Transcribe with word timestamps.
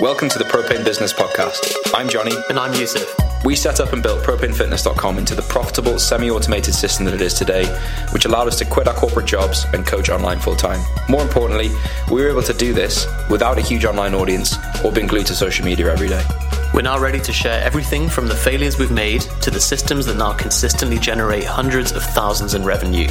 Welcome 0.00 0.28
to 0.30 0.40
the 0.40 0.44
Propane 0.44 0.84
Business 0.84 1.12
Podcast. 1.12 1.72
I'm 1.94 2.08
Johnny. 2.08 2.32
And 2.48 2.58
I'm 2.58 2.74
Yusuf. 2.74 3.14
We 3.44 3.54
set 3.54 3.78
up 3.78 3.92
and 3.92 4.02
built 4.02 4.24
propanefitness.com 4.24 5.18
into 5.18 5.36
the 5.36 5.42
profitable, 5.42 6.00
semi 6.00 6.30
automated 6.30 6.74
system 6.74 7.04
that 7.04 7.14
it 7.14 7.20
is 7.20 7.32
today, 7.32 7.66
which 8.10 8.24
allowed 8.24 8.48
us 8.48 8.58
to 8.58 8.64
quit 8.64 8.88
our 8.88 8.94
corporate 8.94 9.26
jobs 9.26 9.66
and 9.72 9.86
coach 9.86 10.08
online 10.10 10.40
full 10.40 10.56
time. 10.56 10.84
More 11.08 11.22
importantly, 11.22 11.70
we 12.10 12.22
were 12.22 12.28
able 12.28 12.42
to 12.42 12.52
do 12.52 12.72
this 12.72 13.06
without 13.30 13.56
a 13.56 13.60
huge 13.60 13.84
online 13.84 14.14
audience 14.14 14.56
or 14.84 14.90
being 14.90 15.06
glued 15.06 15.26
to 15.26 15.34
social 15.34 15.64
media 15.64 15.92
every 15.92 16.08
day. 16.08 16.24
We're 16.74 16.82
now 16.82 16.98
ready 16.98 17.20
to 17.20 17.32
share 17.32 17.62
everything 17.62 18.08
from 18.08 18.26
the 18.26 18.34
failures 18.34 18.80
we've 18.80 18.90
made 18.90 19.20
to 19.42 19.52
the 19.52 19.60
systems 19.60 20.06
that 20.06 20.16
now 20.16 20.32
consistently 20.32 20.98
generate 20.98 21.44
hundreds 21.44 21.92
of 21.92 22.02
thousands 22.02 22.54
in 22.54 22.64
revenue. 22.64 23.06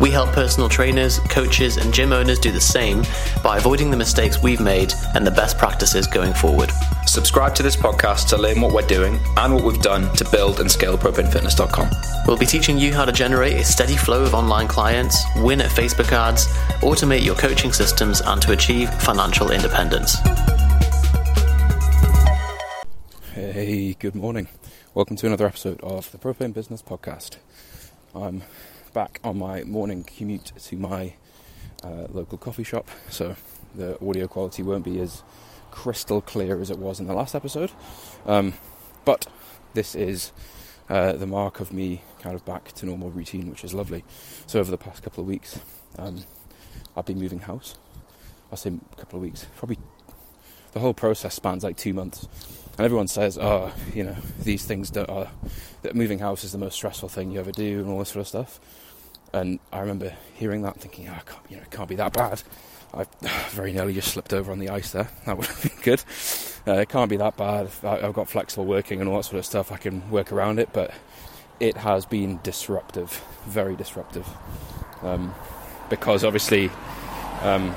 We 0.00 0.10
help 0.10 0.32
personal 0.32 0.68
trainers, 0.68 1.20
coaches, 1.20 1.76
and 1.76 1.94
gym 1.94 2.12
owners 2.12 2.40
do 2.40 2.50
the 2.50 2.60
same 2.60 3.04
by 3.40 3.58
avoiding 3.58 3.92
the 3.92 3.96
mistakes 3.96 4.42
we've 4.42 4.60
made 4.60 4.92
and 5.14 5.24
the 5.24 5.30
best 5.30 5.58
practices 5.58 6.08
going 6.08 6.34
forward. 6.34 6.72
Subscribe 7.06 7.54
to 7.54 7.62
this 7.62 7.76
podcast 7.76 8.26
to 8.30 8.36
learn 8.36 8.60
what 8.60 8.74
we're 8.74 8.82
doing 8.82 9.20
and 9.36 9.54
what 9.54 9.62
we've 9.62 9.80
done 9.80 10.12
to 10.16 10.28
build 10.32 10.58
and 10.58 10.68
scale 10.68 10.98
propanefitness.com. 10.98 11.90
We'll 12.26 12.36
be 12.36 12.46
teaching 12.46 12.78
you 12.78 12.92
how 12.92 13.04
to 13.04 13.12
generate 13.12 13.52
a 13.52 13.64
steady 13.64 13.96
flow 13.96 14.24
of 14.24 14.34
online 14.34 14.66
clients, 14.66 15.22
win 15.36 15.60
at 15.60 15.70
Facebook 15.70 16.10
ads, 16.10 16.48
automate 16.80 17.24
your 17.24 17.36
coaching 17.36 17.72
systems, 17.72 18.22
and 18.22 18.42
to 18.42 18.50
achieve 18.50 18.92
financial 18.94 19.52
independence. 19.52 20.16
Hey, 23.34 23.94
good 23.94 24.14
morning. 24.14 24.46
Welcome 24.94 25.16
to 25.16 25.26
another 25.26 25.44
episode 25.44 25.80
of 25.80 26.12
the 26.12 26.18
Propane 26.18 26.54
Business 26.54 26.82
Podcast. 26.82 27.38
I'm 28.14 28.44
back 28.92 29.18
on 29.24 29.38
my 29.38 29.64
morning 29.64 30.04
commute 30.04 30.52
to 30.56 30.76
my 30.76 31.14
uh, 31.82 32.06
local 32.10 32.38
coffee 32.38 32.62
shop, 32.62 32.88
so 33.10 33.34
the 33.74 33.98
audio 34.08 34.28
quality 34.28 34.62
won't 34.62 34.84
be 34.84 35.00
as 35.00 35.24
crystal 35.72 36.20
clear 36.20 36.60
as 36.60 36.70
it 36.70 36.78
was 36.78 37.00
in 37.00 37.08
the 37.08 37.12
last 37.12 37.34
episode. 37.34 37.72
Um, 38.24 38.54
but 39.04 39.26
this 39.72 39.96
is 39.96 40.30
uh, 40.88 41.14
the 41.14 41.26
mark 41.26 41.58
of 41.58 41.72
me 41.72 42.02
kind 42.20 42.36
of 42.36 42.44
back 42.44 42.70
to 42.74 42.86
normal 42.86 43.10
routine, 43.10 43.50
which 43.50 43.64
is 43.64 43.74
lovely. 43.74 44.04
So, 44.46 44.60
over 44.60 44.70
the 44.70 44.78
past 44.78 45.02
couple 45.02 45.22
of 45.22 45.26
weeks, 45.26 45.58
um, 45.98 46.22
I've 46.96 47.06
been 47.06 47.18
moving 47.18 47.40
house. 47.40 47.74
I 48.52 48.54
say 48.54 48.78
a 48.92 48.96
couple 48.96 49.16
of 49.16 49.24
weeks, 49.24 49.44
probably 49.56 49.78
the 50.70 50.78
whole 50.78 50.94
process 50.94 51.34
spans 51.34 51.64
like 51.64 51.76
two 51.76 51.94
months 51.94 52.28
and 52.76 52.84
everyone 52.84 53.08
says, 53.08 53.38
"Oh, 53.38 53.72
you 53.94 54.04
know, 54.04 54.16
these 54.42 54.64
things 54.64 54.90
don't, 54.90 55.08
are 55.08 55.28
that 55.82 55.94
moving 55.94 56.18
house 56.18 56.44
is 56.44 56.52
the 56.52 56.58
most 56.58 56.74
stressful 56.74 57.08
thing 57.08 57.30
you 57.30 57.40
ever 57.40 57.52
do, 57.52 57.80
and 57.80 57.88
all 57.88 57.98
this 57.98 58.10
sort 58.10 58.22
of 58.22 58.28
stuff." 58.28 58.60
And 59.32 59.58
I 59.72 59.80
remember 59.80 60.12
hearing 60.34 60.62
that, 60.62 60.74
and 60.74 60.82
thinking, 60.82 61.08
"Oh, 61.08 61.18
can't, 61.24 61.50
you 61.50 61.56
know, 61.56 61.62
it 61.62 61.70
can't 61.70 61.88
be 61.88 61.96
that 61.96 62.12
bad." 62.12 62.42
I 62.92 63.06
very 63.50 63.72
nearly 63.72 63.94
just 63.94 64.08
slipped 64.08 64.32
over 64.32 64.50
on 64.50 64.58
the 64.58 64.70
ice 64.70 64.92
there. 64.92 65.08
That 65.26 65.36
would 65.36 65.46
have 65.46 65.62
been 65.62 65.82
good. 65.82 66.02
Uh, 66.66 66.80
it 66.80 66.88
can't 66.88 67.10
be 67.10 67.16
that 67.18 67.36
bad. 67.36 67.68
I've 67.84 68.14
got 68.14 68.28
flexible 68.28 68.64
working 68.64 69.00
and 69.00 69.08
all 69.08 69.18
that 69.18 69.24
sort 69.24 69.38
of 69.38 69.46
stuff. 69.46 69.70
I 69.70 69.76
can 69.76 70.10
work 70.10 70.32
around 70.32 70.58
it, 70.58 70.70
but 70.72 70.92
it 71.60 71.76
has 71.76 72.06
been 72.06 72.40
disruptive, 72.42 73.22
very 73.46 73.76
disruptive. 73.76 74.26
Um, 75.02 75.34
because 75.90 76.24
obviously, 76.24 76.70
um, 77.42 77.74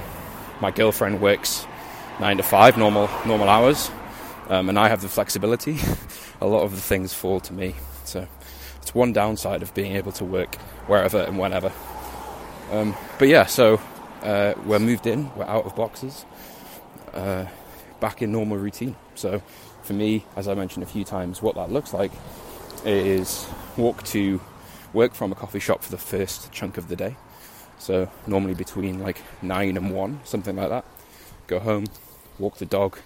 my 0.62 0.72
girlfriend 0.72 1.22
works 1.22 1.66
nine 2.20 2.38
to 2.38 2.44
five, 2.44 2.78
normal 2.78 3.10
normal 3.26 3.50
hours 3.50 3.92
um, 4.50 4.70
and 4.70 4.80
I 4.80 4.88
have 4.88 5.02
the 5.02 5.10
flexibility, 5.10 5.78
a 6.42 6.48
lot 6.48 6.64
of 6.64 6.72
the 6.72 6.82
things 6.82 7.14
fall 7.14 7.40
to 7.42 7.54
me. 7.54 7.76
So 8.04 8.28
it's 8.82 8.96
one 8.96 9.14
downside 9.14 9.62
of 9.62 9.74
being 9.74 9.96
able 9.96 10.12
to 10.14 10.26
work 10.26 10.56
wherever 10.88 11.20
and 11.20 11.38
whenever. 11.38 11.72
Um, 12.72 12.96
but 13.20 13.28
yeah, 13.28 13.46
so 13.46 13.80
uh, 14.24 14.54
we're 14.66 14.80
moved 14.80 15.08
in, 15.08 15.34
we're 15.36 15.46
out 15.46 15.66
of 15.66 15.76
boxes, 15.76 16.26
uh, 17.14 17.46
back 18.00 18.22
in 18.22 18.32
normal 18.32 18.58
routine. 18.58 18.96
So 19.16 19.42
for 19.84 19.94
me, 19.94 20.26
as 20.36 20.48
I 20.48 20.54
mentioned 20.54 20.84
a 20.84 20.88
few 20.88 21.04
times, 21.04 21.42
what 21.42 21.56
that 21.56 21.72
looks 21.72 21.94
like 21.94 22.12
is 22.86 23.48
walk 23.76 24.04
to 24.04 24.40
work 24.94 25.14
from 25.14 25.32
a 25.32 25.36
coffee 25.36 25.60
shop 25.60 25.84
for 25.84 25.92
the 25.92 25.98
first 25.98 26.52
chunk 26.52 26.78
of 26.78 26.88
the 26.88 26.96
day. 26.96 27.16
So 27.80 28.10
normally 28.26 28.54
between 28.54 29.00
like 29.00 29.22
nine 29.42 29.78
and 29.78 29.94
one, 29.94 30.20
something 30.24 30.56
like 30.56 30.70
that. 30.70 30.86
Go 31.48 31.60
home, 31.60 31.86
walk 32.40 32.58
the 32.58 32.66
dog, 32.66 32.98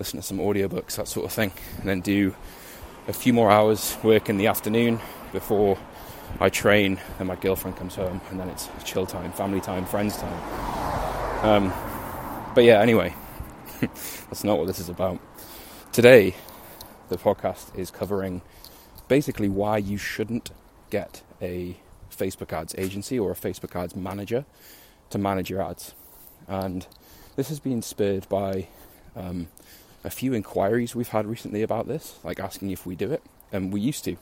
listen 0.00 0.18
to 0.18 0.26
some 0.26 0.38
audiobooks, 0.38 0.96
that 0.96 1.06
sort 1.06 1.26
of 1.26 1.32
thing, 1.32 1.52
and 1.78 1.86
then 1.86 2.00
do 2.00 2.34
a 3.06 3.12
few 3.12 3.34
more 3.34 3.50
hours 3.50 3.98
work 4.02 4.30
in 4.30 4.38
the 4.38 4.46
afternoon 4.46 4.98
before 5.30 5.78
I 6.40 6.48
train, 6.48 6.98
and 7.18 7.28
my 7.28 7.36
girlfriend 7.36 7.76
comes 7.76 7.96
home, 7.96 8.22
and 8.30 8.40
then 8.40 8.48
it's 8.48 8.68
chill 8.82 9.04
time, 9.04 9.30
family 9.32 9.60
time, 9.60 9.84
friends 9.84 10.16
time. 10.16 11.44
Um, 11.44 11.72
but 12.54 12.64
yeah, 12.64 12.80
anyway, 12.80 13.14
that's 13.80 14.42
not 14.42 14.56
what 14.58 14.66
this 14.66 14.78
is 14.78 14.88
about. 14.88 15.20
Today, 15.92 16.34
the 17.10 17.18
podcast 17.18 17.78
is 17.78 17.90
covering 17.90 18.40
basically 19.06 19.50
why 19.50 19.76
you 19.76 19.98
shouldn't 19.98 20.50
get 20.88 21.22
a 21.42 21.76
Facebook 22.10 22.54
ads 22.54 22.74
agency 22.78 23.18
or 23.18 23.32
a 23.32 23.34
Facebook 23.34 23.78
ads 23.78 23.94
manager 23.94 24.46
to 25.10 25.18
manage 25.18 25.50
your 25.50 25.60
ads. 25.60 25.94
And 26.48 26.86
this 27.36 27.50
has 27.50 27.60
been 27.60 27.82
spurred 27.82 28.26
by 28.30 28.68
um, 29.14 29.48
a 30.04 30.10
few 30.10 30.32
inquiries 30.32 30.94
we've 30.94 31.08
had 31.08 31.26
recently 31.26 31.62
about 31.62 31.86
this, 31.86 32.18
like 32.24 32.40
asking 32.40 32.70
if 32.70 32.86
we 32.86 32.94
do 32.96 33.12
it, 33.12 33.22
and 33.52 33.72
we 33.72 33.80
used 33.80 34.04
to. 34.04 34.16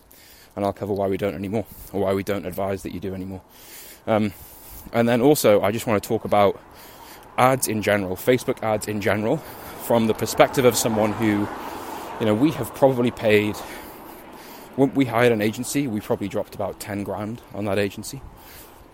And 0.57 0.65
I'll 0.65 0.73
cover 0.73 0.93
why 0.93 1.07
we 1.07 1.17
don't 1.17 1.35
anymore, 1.35 1.67
or 1.93 2.03
why 2.03 2.15
we 2.15 2.23
don't 2.23 2.47
advise 2.47 2.83
that 2.83 2.93
you 2.93 3.01
do 3.01 3.15
anymore. 3.15 3.43
Um, 4.07 4.33
and 4.93 5.09
then 5.09 5.21
also, 5.21 5.61
I 5.63 5.71
just 5.71 5.87
want 5.87 6.03
to 6.03 6.09
talk 6.09 6.25
about 6.25 6.61
ads 7.37 7.69
in 7.69 7.83
general, 7.83 8.17
Facebook 8.17 8.63
ads 8.63 8.89
in 8.89 9.01
general, 9.01 9.37
from 9.85 10.07
the 10.07 10.15
perspective 10.15 10.65
of 10.65 10.77
someone 10.77 11.13
who, 11.13 11.49
you 12.19 12.27
know, 12.27 12.35
we 12.35 12.51
have 12.53 12.75
probably 12.75 13.11
paid. 13.11 13.57
When 14.77 14.93
we 14.95 15.05
hired 15.05 15.33
an 15.33 15.43
agency, 15.43 15.87
we 15.87 16.01
probably 16.01 16.29
dropped 16.29 16.55
about 16.55 16.81
10 16.81 17.05
grand 17.05 17.41
on 17.55 17.65
that 17.67 17.79
agency. 17.79 18.21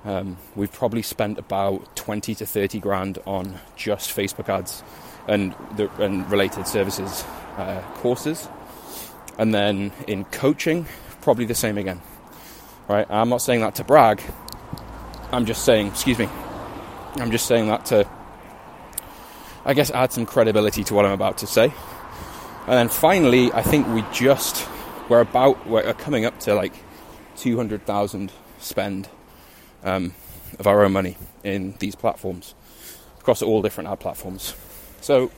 Um, 0.04 0.36
we've 0.54 0.72
probably 0.72 1.02
spent 1.02 1.38
about 1.38 1.96
20 1.96 2.34
to 2.34 2.46
30 2.46 2.78
grand 2.78 3.18
on 3.26 3.58
just 3.74 4.14
Facebook 4.14 4.50
ads 4.50 4.82
and, 5.28 5.54
the, 5.76 5.90
and 6.02 6.30
related 6.30 6.66
services 6.66 7.24
uh, 7.56 7.80
courses. 7.96 8.48
And 9.38 9.54
then 9.54 9.92
in 10.06 10.24
coaching, 10.26 10.86
probably 11.20 11.44
the 11.44 11.54
same 11.54 11.78
again. 11.78 12.00
Right? 12.88 13.06
I'm 13.10 13.28
not 13.28 13.42
saying 13.42 13.60
that 13.60 13.76
to 13.76 13.84
brag. 13.84 14.22
I'm 15.32 15.46
just 15.46 15.64
saying, 15.64 15.88
excuse 15.88 16.18
me, 16.18 16.28
I'm 17.16 17.30
just 17.30 17.46
saying 17.46 17.66
that 17.68 17.86
to, 17.86 18.08
I 19.64 19.74
guess, 19.74 19.90
add 19.90 20.12
some 20.12 20.26
credibility 20.26 20.84
to 20.84 20.94
what 20.94 21.04
I'm 21.04 21.12
about 21.12 21.38
to 21.38 21.46
say. 21.46 21.72
And 22.66 22.72
then 22.72 22.88
finally, 22.88 23.52
I 23.52 23.62
think 23.62 23.88
we 23.88 24.04
just, 24.12 24.68
we're 25.08 25.20
about, 25.20 25.66
we're 25.66 25.92
coming 25.94 26.24
up 26.24 26.38
to 26.40 26.54
like 26.54 26.74
200,000 27.36 28.32
spend 28.58 29.08
um, 29.82 30.14
of 30.58 30.66
our 30.66 30.84
own 30.84 30.92
money 30.92 31.16
in 31.42 31.74
these 31.78 31.94
platforms 31.94 32.54
across 33.18 33.42
all 33.42 33.62
different 33.62 33.90
ad 33.90 34.00
platforms. 34.00 34.54
So 35.04 35.30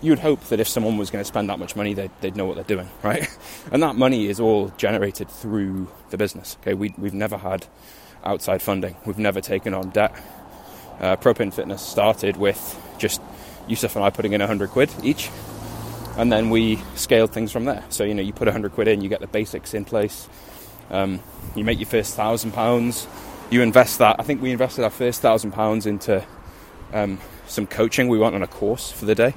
you'd 0.00 0.20
hope 0.20 0.44
that 0.44 0.60
if 0.60 0.68
someone 0.68 0.96
was 0.96 1.10
going 1.10 1.24
to 1.24 1.26
spend 1.26 1.50
that 1.50 1.58
much 1.58 1.74
money, 1.74 1.92
they'd, 1.92 2.12
they'd 2.20 2.36
know 2.36 2.44
what 2.44 2.54
they're 2.54 2.76
doing, 2.76 2.88
right? 3.02 3.28
And 3.72 3.82
that 3.82 3.96
money 3.96 4.28
is 4.28 4.38
all 4.38 4.68
generated 4.76 5.28
through 5.28 5.88
the 6.10 6.16
business. 6.16 6.56
Okay, 6.60 6.72
we, 6.72 6.94
we've 6.96 7.12
never 7.12 7.36
had 7.36 7.66
outside 8.22 8.62
funding. 8.62 8.94
We've 9.04 9.18
never 9.18 9.40
taken 9.40 9.74
on 9.74 9.90
debt. 9.90 10.14
Uh, 11.00 11.16
Propane 11.16 11.52
Fitness 11.52 11.82
started 11.82 12.36
with 12.36 12.80
just 12.98 13.20
Yusuf 13.66 13.96
and 13.96 14.04
I 14.04 14.10
putting 14.10 14.34
in 14.34 14.40
100 14.40 14.70
quid 14.70 14.88
each, 15.02 15.30
and 16.16 16.30
then 16.30 16.50
we 16.50 16.76
scaled 16.94 17.32
things 17.32 17.50
from 17.50 17.64
there. 17.64 17.84
So, 17.88 18.04
you 18.04 18.14
know, 18.14 18.22
you 18.22 18.32
put 18.32 18.46
100 18.46 18.70
quid 18.70 18.86
in, 18.86 19.00
you 19.00 19.08
get 19.08 19.20
the 19.20 19.26
basics 19.26 19.74
in 19.74 19.84
place, 19.84 20.28
um, 20.90 21.18
you 21.56 21.64
make 21.64 21.80
your 21.80 21.88
first 21.88 22.14
thousand 22.14 22.52
pounds, 22.52 23.08
you 23.50 23.62
invest 23.62 23.98
that. 23.98 24.16
I 24.20 24.22
think 24.22 24.40
we 24.42 24.52
invested 24.52 24.84
our 24.84 24.90
first 24.90 25.20
thousand 25.20 25.50
pounds 25.52 25.86
into 25.86 26.24
um, 26.92 27.18
some 27.46 27.66
coaching. 27.66 28.08
We 28.08 28.18
went 28.18 28.34
on 28.34 28.42
a 28.42 28.46
course 28.46 28.90
for 28.90 29.04
the 29.04 29.14
day. 29.14 29.34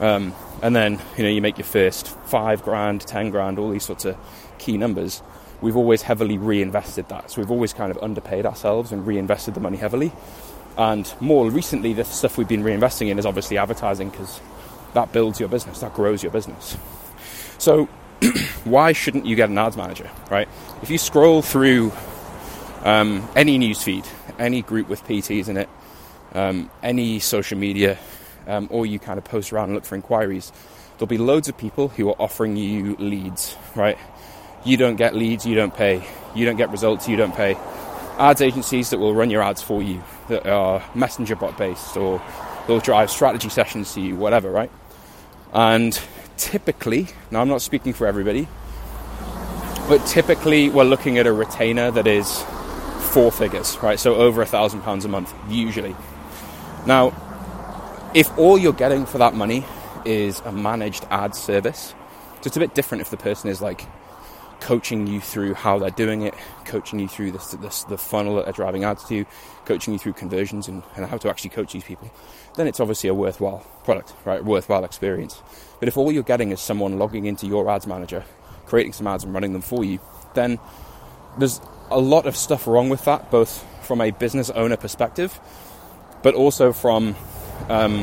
Um, 0.00 0.34
and 0.62 0.74
then, 0.74 1.00
you 1.16 1.24
know, 1.24 1.30
you 1.30 1.42
make 1.42 1.58
your 1.58 1.66
first 1.66 2.08
five 2.26 2.62
grand, 2.62 3.02
ten 3.02 3.30
grand, 3.30 3.58
all 3.58 3.70
these 3.70 3.84
sorts 3.84 4.04
of 4.04 4.16
key 4.58 4.76
numbers. 4.76 5.22
We've 5.60 5.76
always 5.76 6.02
heavily 6.02 6.38
reinvested 6.38 7.08
that. 7.08 7.30
So 7.30 7.40
we've 7.40 7.50
always 7.50 7.72
kind 7.72 7.90
of 7.90 7.98
underpaid 8.02 8.46
ourselves 8.46 8.92
and 8.92 9.06
reinvested 9.06 9.54
the 9.54 9.60
money 9.60 9.76
heavily. 9.76 10.12
And 10.76 11.12
more 11.18 11.50
recently, 11.50 11.92
the 11.92 12.04
stuff 12.04 12.38
we've 12.38 12.48
been 12.48 12.62
reinvesting 12.62 13.08
in 13.08 13.18
is 13.18 13.26
obviously 13.26 13.58
advertising 13.58 14.10
because 14.10 14.40
that 14.94 15.12
builds 15.12 15.40
your 15.40 15.48
business, 15.48 15.80
that 15.80 15.92
grows 15.94 16.22
your 16.22 16.30
business. 16.30 16.76
So, 17.58 17.86
why 18.64 18.92
shouldn't 18.92 19.26
you 19.26 19.34
get 19.34 19.48
an 19.48 19.58
ads 19.58 19.76
manager, 19.76 20.08
right? 20.30 20.48
If 20.82 20.90
you 20.90 20.98
scroll 20.98 21.42
through 21.42 21.92
um, 22.84 23.28
any 23.34 23.58
newsfeed, 23.58 24.06
any 24.38 24.62
group 24.62 24.88
with 24.88 25.04
PTs 25.04 25.48
in 25.48 25.56
it, 25.56 25.68
um, 26.34 26.70
any 26.82 27.18
social 27.20 27.58
media, 27.58 27.98
um, 28.46 28.68
or 28.70 28.86
you 28.86 28.98
kind 28.98 29.18
of 29.18 29.24
post 29.24 29.52
around 29.52 29.66
and 29.66 29.74
look 29.74 29.84
for 29.84 29.94
inquiries, 29.94 30.52
there'll 30.96 31.06
be 31.06 31.18
loads 31.18 31.48
of 31.48 31.56
people 31.56 31.88
who 31.88 32.08
are 32.08 32.16
offering 32.20 32.56
you 32.56 32.96
leads, 32.96 33.56
right? 33.74 33.98
You 34.64 34.76
don't 34.76 34.96
get 34.96 35.14
leads, 35.14 35.46
you 35.46 35.54
don't 35.54 35.74
pay. 35.74 36.02
You 36.34 36.44
don't 36.44 36.56
get 36.56 36.70
results, 36.70 37.08
you 37.08 37.16
don't 37.16 37.34
pay. 37.34 37.56
Ads 38.18 38.40
agencies 38.40 38.90
that 38.90 38.98
will 38.98 39.14
run 39.14 39.30
your 39.30 39.42
ads 39.42 39.62
for 39.62 39.82
you, 39.82 40.02
that 40.28 40.46
are 40.46 40.82
messenger 40.94 41.36
bot 41.36 41.56
based, 41.56 41.96
or 41.96 42.20
they'll 42.66 42.80
drive 42.80 43.10
strategy 43.10 43.48
sessions 43.48 43.94
to 43.94 44.00
you, 44.00 44.16
whatever, 44.16 44.50
right? 44.50 44.70
And 45.52 45.98
typically, 46.36 47.08
now 47.30 47.40
I'm 47.40 47.48
not 47.48 47.62
speaking 47.62 47.92
for 47.92 48.06
everybody, 48.06 48.48
but 49.88 50.04
typically 50.06 50.68
we're 50.68 50.84
looking 50.84 51.18
at 51.18 51.26
a 51.26 51.32
retainer 51.32 51.90
that 51.92 52.06
is 52.06 52.44
four 53.10 53.32
figures, 53.32 53.78
right? 53.82 53.98
So 53.98 54.16
over 54.16 54.42
a 54.42 54.46
thousand 54.46 54.82
pounds 54.82 55.04
a 55.04 55.08
month, 55.08 55.32
usually. 55.48 55.96
Now, 56.86 57.12
if 58.14 58.36
all 58.38 58.58
you're 58.58 58.72
getting 58.72 59.06
for 59.06 59.18
that 59.18 59.34
money 59.34 59.64
is 60.04 60.40
a 60.40 60.52
managed 60.52 61.06
ad 61.10 61.34
service, 61.34 61.94
so 62.40 62.42
it's 62.46 62.56
a 62.56 62.60
bit 62.60 62.74
different 62.74 63.02
if 63.02 63.10
the 63.10 63.16
person 63.16 63.50
is 63.50 63.60
like 63.60 63.84
coaching 64.60 65.06
you 65.06 65.20
through 65.20 65.54
how 65.54 65.78
they're 65.78 65.90
doing 65.90 66.22
it, 66.22 66.34
coaching 66.64 66.98
you 66.98 67.08
through 67.08 67.32
this, 67.32 67.84
the 67.84 67.98
funnel 67.98 68.36
that 68.36 68.44
they're 68.44 68.52
driving 68.52 68.84
ads 68.84 69.04
to, 69.08 69.24
coaching 69.64 69.92
you 69.92 69.98
through 69.98 70.12
conversions 70.12 70.68
and, 70.68 70.82
and 70.96 71.06
how 71.06 71.16
to 71.16 71.28
actually 71.28 71.50
coach 71.50 71.72
these 71.72 71.84
people, 71.84 72.10
then 72.56 72.66
it's 72.66 72.80
obviously 72.80 73.08
a 73.08 73.14
worthwhile 73.14 73.64
product, 73.84 74.14
right? 74.24 74.44
Worthwhile 74.44 74.84
experience. 74.84 75.42
But 75.78 75.88
if 75.88 75.96
all 75.96 76.10
you're 76.10 76.22
getting 76.22 76.50
is 76.50 76.60
someone 76.60 76.98
logging 76.98 77.26
into 77.26 77.46
your 77.46 77.68
ads 77.70 77.86
manager, 77.86 78.24
creating 78.66 78.92
some 78.92 79.06
ads 79.06 79.24
and 79.24 79.32
running 79.32 79.52
them 79.52 79.62
for 79.62 79.84
you, 79.84 80.00
then 80.34 80.58
there's 81.38 81.60
a 81.90 81.98
lot 81.98 82.26
of 82.26 82.36
stuff 82.36 82.66
wrong 82.66 82.88
with 82.88 83.04
that, 83.04 83.30
both 83.30 83.64
from 83.82 84.00
a 84.00 84.10
business 84.10 84.50
owner 84.50 84.76
perspective, 84.76 85.40
but 86.22 86.34
also 86.34 86.72
from 86.72 87.16
um, 87.68 88.02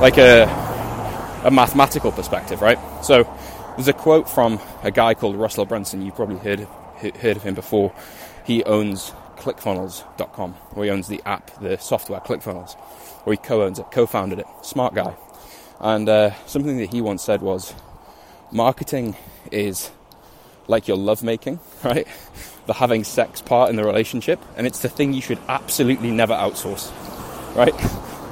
like 0.00 0.18
a, 0.18 0.44
a 1.44 1.50
mathematical 1.50 2.12
perspective, 2.12 2.60
right? 2.60 2.78
So 3.04 3.24
there's 3.76 3.88
a 3.88 3.92
quote 3.92 4.28
from 4.28 4.60
a 4.82 4.90
guy 4.90 5.14
called 5.14 5.36
Russell 5.36 5.64
Brunson. 5.64 6.02
You've 6.02 6.16
probably 6.16 6.38
heard 6.38 6.68
heard 7.16 7.36
of 7.36 7.42
him 7.42 7.54
before. 7.54 7.92
He 8.44 8.62
owns 8.64 9.12
ClickFunnels.com, 9.36 10.54
or 10.74 10.84
he 10.84 10.90
owns 10.90 11.08
the 11.08 11.20
app, 11.26 11.50
the 11.60 11.76
software 11.78 12.20
ClickFunnels, 12.20 12.76
or 13.26 13.32
he 13.32 13.36
co-owns 13.36 13.78
it, 13.78 13.86
co-founded 13.90 14.38
it. 14.38 14.46
Smart 14.62 14.94
guy. 14.94 15.16
And 15.80 16.08
uh, 16.08 16.34
something 16.46 16.78
that 16.78 16.90
he 16.90 17.00
once 17.00 17.24
said 17.24 17.42
was, 17.42 17.74
marketing 18.52 19.16
is 19.50 19.90
like 20.68 20.86
your 20.86 20.96
lovemaking, 20.96 21.58
right? 21.84 22.06
The 22.66 22.74
having 22.74 23.02
sex 23.02 23.42
part 23.42 23.70
in 23.70 23.76
the 23.76 23.84
relationship, 23.84 24.40
and 24.56 24.66
it's 24.66 24.80
the 24.80 24.88
thing 24.88 25.12
you 25.12 25.22
should 25.22 25.38
absolutely 25.48 26.12
never 26.12 26.34
outsource, 26.34 26.92
right? 27.54 27.74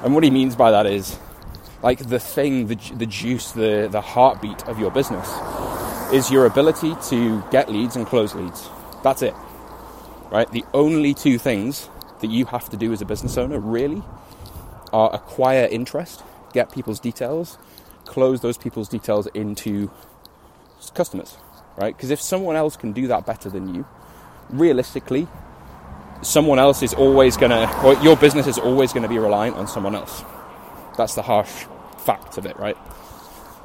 And 0.02 0.14
what 0.14 0.25
he 0.25 0.31
means 0.31 0.56
by 0.56 0.70
that 0.70 0.87
is 0.87 1.19
like 1.82 1.99
the 1.99 2.19
thing, 2.19 2.67
the, 2.67 2.76
the 2.94 3.06
juice, 3.06 3.52
the, 3.52 3.88
the 3.90 4.00
heartbeat 4.00 4.67
of 4.67 4.78
your 4.78 4.90
business 4.90 5.28
is 6.12 6.31
your 6.31 6.46
ability 6.46 6.94
to 7.08 7.43
get 7.50 7.70
leads 7.70 7.96
and 7.96 8.06
close 8.06 8.34
leads. 8.34 8.69
That's 9.02 9.22
it. 9.22 9.34
Right? 10.31 10.50
The 10.50 10.64
only 10.75 11.14
two 11.14 11.38
things 11.38 11.88
that 12.20 12.31
you 12.31 12.44
have 12.46 12.69
to 12.70 12.76
do 12.76 12.93
as 12.93 13.00
a 13.00 13.05
business 13.05 13.38
owner 13.38 13.58
really 13.58 14.02
are 14.93 15.14
acquire 15.14 15.66
interest, 15.70 16.23
get 16.52 16.73
people's 16.73 17.00
details, 17.00 17.58
close 18.05 18.40
those 18.40 18.58
people's 18.58 18.88
details 18.88 19.26
into 19.28 19.90
customers. 20.94 21.37
Right? 21.76 21.96
Because 21.96 22.11
if 22.11 22.20
someone 22.20 22.56
else 22.56 22.76
can 22.76 22.93
do 22.93 23.06
that 23.06 23.25
better 23.25 23.49
than 23.49 23.75
you, 23.75 23.87
realistically, 24.50 25.28
someone 26.22 26.58
else 26.58 26.82
is 26.82 26.94
always 26.94 27.37
going 27.37 27.50
to, 27.50 27.82
or 27.84 27.94
your 28.02 28.17
business 28.17 28.46
is 28.46 28.58
always 28.58 28.93
going 28.93 29.02
to 29.02 29.08
be 29.08 29.19
reliant 29.19 29.56
on 29.56 29.67
someone 29.67 29.94
else. 29.94 30.22
That's 30.96 31.14
the 31.14 31.22
harsh 31.22 31.67
fact 31.99 32.38
of 32.38 32.46
it, 32.46 32.58
right? 32.58 32.76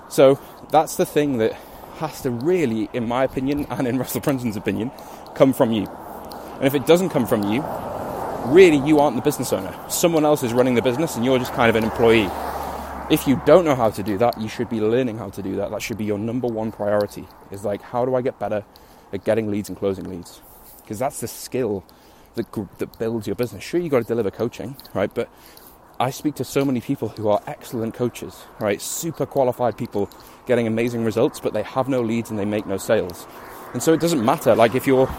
So 0.09 0.39
that's 0.69 0.95
the 0.95 1.05
thing 1.05 1.37
that 1.39 1.53
has 1.97 2.21
to 2.21 2.31
really, 2.31 2.89
in 2.93 3.07
my 3.07 3.23
opinion, 3.23 3.65
and 3.69 3.87
in 3.87 3.97
Russell 3.97 4.21
Brunson's 4.21 4.55
opinion, 4.55 4.91
come 5.35 5.53
from 5.53 5.71
you. 5.71 5.87
And 6.55 6.65
if 6.65 6.73
it 6.73 6.85
doesn't 6.85 7.09
come 7.09 7.25
from 7.25 7.51
you, 7.51 7.63
really 8.45 8.77
you 8.77 8.99
aren't 8.99 9.15
the 9.15 9.21
business 9.21 9.51
owner. 9.51 9.75
Someone 9.89 10.23
else 10.23 10.43
is 10.43 10.53
running 10.53 10.75
the 10.75 10.81
business 10.81 11.15
and 11.15 11.25
you're 11.25 11.39
just 11.39 11.53
kind 11.53 11.69
of 11.69 11.75
an 11.75 11.83
employee. 11.83 12.29
If 13.09 13.27
you 13.27 13.41
don't 13.45 13.65
know 13.65 13.75
how 13.75 13.89
to 13.91 14.01
do 14.01 14.17
that, 14.19 14.39
you 14.39 14.47
should 14.47 14.69
be 14.69 14.79
learning 14.79 15.17
how 15.17 15.29
to 15.31 15.41
do 15.41 15.57
that. 15.57 15.71
That 15.71 15.81
should 15.81 15.97
be 15.97 16.05
your 16.05 16.17
number 16.17 16.47
one 16.47 16.71
priority. 16.71 17.27
Is 17.51 17.65
like, 17.65 17.81
how 17.81 18.05
do 18.05 18.15
I 18.15 18.21
get 18.21 18.39
better 18.39 18.63
at 19.13 19.23
getting 19.25 19.51
leads 19.51 19.69
and 19.69 19.77
closing 19.77 20.09
leads? 20.09 20.41
Because 20.81 20.97
that's 20.97 21.19
the 21.19 21.27
skill 21.27 21.83
that, 22.35 22.77
that 22.79 22.97
builds 22.99 23.27
your 23.27 23.35
business. 23.35 23.63
Sure, 23.63 23.79
you've 23.79 23.91
got 23.91 23.99
to 23.99 24.05
deliver 24.05 24.31
coaching, 24.31 24.75
right? 24.93 25.13
But 25.13 25.29
I 25.99 26.09
speak 26.09 26.35
to 26.35 26.43
so 26.43 26.65
many 26.65 26.81
people 26.81 27.09
who 27.09 27.29
are 27.29 27.41
excellent 27.47 27.93
coaches, 27.93 28.43
right? 28.59 28.81
Super 28.81 29.25
qualified 29.25 29.77
people 29.77 30.09
getting 30.45 30.67
amazing 30.67 31.05
results, 31.05 31.39
but 31.39 31.53
they 31.53 31.63
have 31.63 31.87
no 31.87 32.01
leads 32.01 32.29
and 32.29 32.37
they 32.37 32.45
make 32.45 32.65
no 32.65 32.77
sales. 32.77 33.25
And 33.73 33.81
so 33.81 33.93
it 33.93 33.99
doesn't 33.99 34.23
matter. 34.23 34.55
Like 34.55 34.75
if 34.75 34.85
you're 34.87 35.09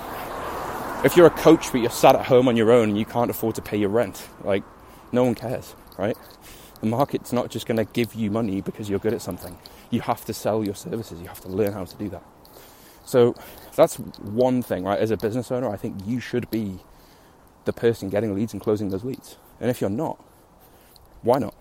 if 1.04 1.16
you're 1.16 1.26
a 1.26 1.30
coach 1.30 1.70
but 1.72 1.80
you're 1.80 1.90
sat 1.90 2.14
at 2.14 2.26
home 2.26 2.48
on 2.48 2.56
your 2.56 2.72
own 2.72 2.90
and 2.90 2.98
you 2.98 3.04
can't 3.04 3.30
afford 3.30 3.54
to 3.56 3.62
pay 3.62 3.76
your 3.76 3.88
rent, 3.88 4.28
like 4.44 4.64
no 5.12 5.24
one 5.24 5.34
cares, 5.34 5.74
right? 5.98 6.16
The 6.80 6.86
market's 6.86 7.32
not 7.32 7.50
just 7.50 7.66
going 7.66 7.78
to 7.78 7.84
give 7.84 8.14
you 8.14 8.30
money 8.30 8.60
because 8.60 8.90
you're 8.90 8.98
good 8.98 9.14
at 9.14 9.22
something. 9.22 9.56
You 9.90 10.02
have 10.02 10.24
to 10.26 10.34
sell 10.34 10.62
your 10.62 10.74
services. 10.74 11.20
You 11.20 11.28
have 11.28 11.40
to 11.40 11.48
learn 11.48 11.72
how 11.72 11.84
to 11.84 11.96
do 11.96 12.08
that. 12.10 12.22
So 13.06 13.34
that's 13.74 13.96
one 13.96 14.62
thing, 14.62 14.84
right? 14.84 14.98
As 14.98 15.10
a 15.10 15.16
business 15.16 15.50
owner, 15.50 15.70
I 15.70 15.76
think 15.76 16.02
you 16.06 16.20
should 16.20 16.50
be 16.50 16.80
the 17.66 17.72
person 17.72 18.08
getting 18.08 18.34
leads 18.34 18.52
and 18.52 18.62
closing 18.62 18.88
those 18.88 19.04
leads. 19.04 19.36
And 19.60 19.70
if 19.70 19.80
you're 19.80 19.90
not, 19.90 20.18
why 21.22 21.38
not? 21.38 21.54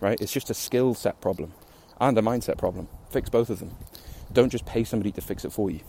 Right? 0.00 0.20
It's 0.20 0.32
just 0.32 0.50
a 0.50 0.54
skill 0.54 0.94
set 0.94 1.20
problem 1.20 1.52
and 2.00 2.18
a 2.18 2.22
mindset 2.22 2.58
problem. 2.58 2.88
Fix 3.10 3.30
both 3.30 3.50
of 3.50 3.60
them. 3.60 3.70
Don't 4.32 4.50
just 4.50 4.66
pay 4.66 4.82
somebody 4.82 5.12
to 5.12 5.20
fix 5.20 5.44
it 5.44 5.52
for 5.52 5.70
you. 5.70 5.80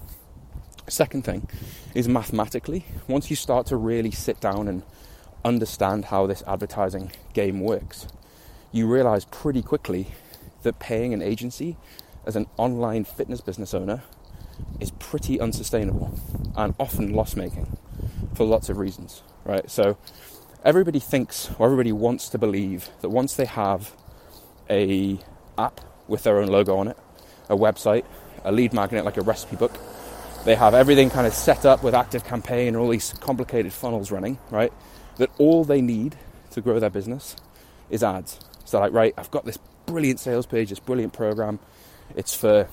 Second 0.88 1.24
thing 1.24 1.48
is 1.96 2.08
mathematically, 2.08 2.86
once 3.08 3.30
you 3.32 3.36
start 3.36 3.66
to 3.68 3.76
really 3.76 4.12
sit 4.12 4.40
down 4.40 4.68
and 4.68 4.84
understand 5.44 6.06
how 6.06 6.28
this 6.28 6.44
advertising 6.46 7.12
game 7.34 7.60
works, 7.60 8.08
you 8.72 8.88
realize 8.88 9.26
pretty 9.26 9.64
quickly 9.64 10.12
that 10.62 10.80
paying 10.80 11.14
an 11.14 11.22
agency 11.22 11.78
as 12.26 12.36
an 12.36 12.46
online 12.58 13.04
fitness 13.04 13.42
business 13.42 13.74
owner 13.74 14.04
is 14.80 14.92
pretty 14.92 15.40
unsustainable 15.40 16.20
and 16.56 16.76
often 16.80 17.14
loss 17.14 17.36
making 17.36 17.78
for 18.36 18.46
lots 18.46 18.70
of 18.70 18.78
reasons, 18.78 19.24
right? 19.46 19.70
So, 19.70 19.98
everybody 20.64 21.00
thinks 21.00 21.50
or 21.60 21.68
everybody 21.68 21.92
wants 21.92 22.28
to 22.30 22.38
believe 22.38 22.90
that 23.02 23.10
once 23.10 23.36
they 23.36 23.46
have 23.46 23.96
a 24.70 25.20
app 25.58 25.80
with 26.08 26.24
their 26.24 26.40
own 26.40 26.48
logo 26.48 26.76
on 26.78 26.88
it, 26.88 26.98
a 27.50 27.56
website, 27.56 28.04
a 28.44 28.52
lead 28.52 28.74
magnet 28.74 29.06
like 29.06 29.18
a 29.18 29.22
recipe 29.22 29.56
book, 29.56 29.78
they 30.44 30.56
have 30.56 30.74
everything 30.74 31.10
kind 31.10 31.26
of 31.26 31.34
set 31.34 31.66
up 31.66 31.84
with 31.84 31.96
active 31.96 32.24
campaign 32.24 32.70
and 32.70 32.78
all 32.78 32.90
these 32.90 33.14
complicated 33.14 33.74
funnels 33.74 34.12
running, 34.12 34.38
right? 34.52 34.74
That 35.18 35.30
all 35.38 35.64
they 35.64 35.82
need 35.82 36.16
to 36.52 36.62
grow 36.62 36.80
their 36.80 36.90
business 36.90 37.36
is 37.90 38.04
ads. 38.04 38.40
So 38.64 38.80
like, 38.80 38.94
right, 38.94 39.14
I've 39.18 39.32
got 39.32 39.46
this 39.46 39.58
brilliant 39.86 40.20
sales 40.20 40.46
page, 40.46 40.70
this 40.70 40.80
brilliant 40.80 41.14
program. 41.14 41.60
It's 42.16 42.36
for 42.36 42.68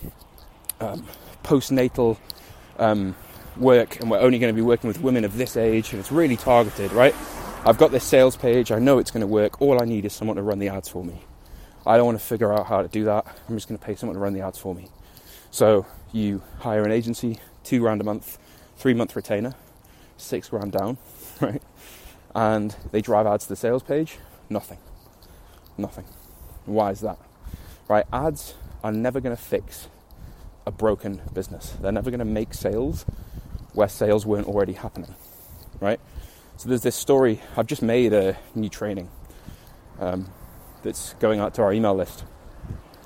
um, 0.80 1.06
postnatal 1.42 2.18
um, 2.78 3.14
work, 3.56 4.00
and 4.00 4.10
we're 4.10 4.20
only 4.20 4.38
going 4.38 4.52
to 4.52 4.56
be 4.56 4.64
working 4.64 4.88
with 4.88 5.00
women 5.00 5.24
of 5.24 5.36
this 5.36 5.56
age, 5.56 5.92
and 5.92 6.00
it's 6.00 6.12
really 6.12 6.36
targeted, 6.36 6.92
right? 6.92 7.14
I've 7.64 7.78
got 7.78 7.90
this 7.92 8.04
sales 8.04 8.36
page, 8.36 8.72
I 8.72 8.78
know 8.78 8.98
it's 8.98 9.10
going 9.10 9.20
to 9.20 9.26
work. 9.26 9.60
All 9.60 9.80
I 9.80 9.84
need 9.84 10.04
is 10.04 10.12
someone 10.12 10.36
to 10.36 10.42
run 10.42 10.58
the 10.58 10.68
ads 10.68 10.88
for 10.88 11.04
me. 11.04 11.22
I 11.86 11.96
don't 11.96 12.06
want 12.06 12.18
to 12.18 12.24
figure 12.24 12.52
out 12.52 12.66
how 12.66 12.82
to 12.82 12.88
do 12.88 13.04
that. 13.04 13.26
I'm 13.48 13.56
just 13.56 13.68
going 13.68 13.78
to 13.78 13.84
pay 13.84 13.94
someone 13.94 14.14
to 14.14 14.20
run 14.20 14.32
the 14.32 14.40
ads 14.40 14.58
for 14.58 14.74
me. 14.74 14.88
So 15.50 15.86
you 16.12 16.42
hire 16.60 16.82
an 16.82 16.92
agency, 16.92 17.38
two 17.64 17.80
grand 17.80 18.00
a 18.00 18.04
month, 18.04 18.38
three 18.76 18.94
month 18.94 19.14
retainer, 19.14 19.54
six 20.16 20.48
grand 20.48 20.72
down, 20.72 20.98
right? 21.40 21.62
And 22.34 22.74
they 22.90 23.00
drive 23.00 23.26
ads 23.26 23.44
to 23.44 23.50
the 23.50 23.56
sales 23.56 23.82
page, 23.82 24.18
nothing. 24.48 24.78
Nothing. 25.76 26.04
Why 26.66 26.90
is 26.90 27.00
that? 27.00 27.18
Right? 27.88 28.06
Ads 28.12 28.54
are 28.82 28.92
never 28.92 29.20
going 29.20 29.36
to 29.36 29.42
fix 29.42 29.88
a 30.66 30.70
broken 30.70 31.22
business. 31.32 31.76
They're 31.80 31.92
never 31.92 32.10
going 32.10 32.20
to 32.20 32.24
make 32.24 32.54
sales 32.54 33.04
where 33.72 33.88
sales 33.88 34.26
weren't 34.26 34.46
already 34.46 34.72
happening, 34.72 35.14
right? 35.80 36.00
So 36.56 36.68
there's 36.68 36.82
this 36.82 36.96
story. 36.96 37.40
I've 37.56 37.66
just 37.66 37.82
made 37.82 38.12
a 38.12 38.36
new 38.54 38.68
training 38.68 39.10
um, 39.98 40.30
that's 40.82 41.14
going 41.14 41.40
out 41.40 41.54
to 41.54 41.62
our 41.62 41.72
email 41.72 41.94
list, 41.94 42.20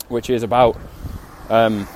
which 0.09 0.31
is 0.31 0.43
about 0.43 0.77
um, 1.49 1.87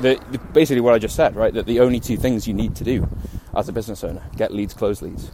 the, 0.00 0.20
the, 0.30 0.38
basically 0.38 0.80
what 0.80 0.94
I 0.94 0.98
just 0.98 1.16
said, 1.16 1.36
right? 1.36 1.52
That 1.52 1.66
the 1.66 1.80
only 1.80 2.00
two 2.00 2.16
things 2.16 2.46
you 2.46 2.54
need 2.54 2.76
to 2.76 2.84
do 2.84 3.08
as 3.56 3.68
a 3.68 3.72
business 3.72 4.04
owner 4.04 4.22
get 4.36 4.52
leads, 4.52 4.74
close 4.74 5.02
leads. 5.02 5.30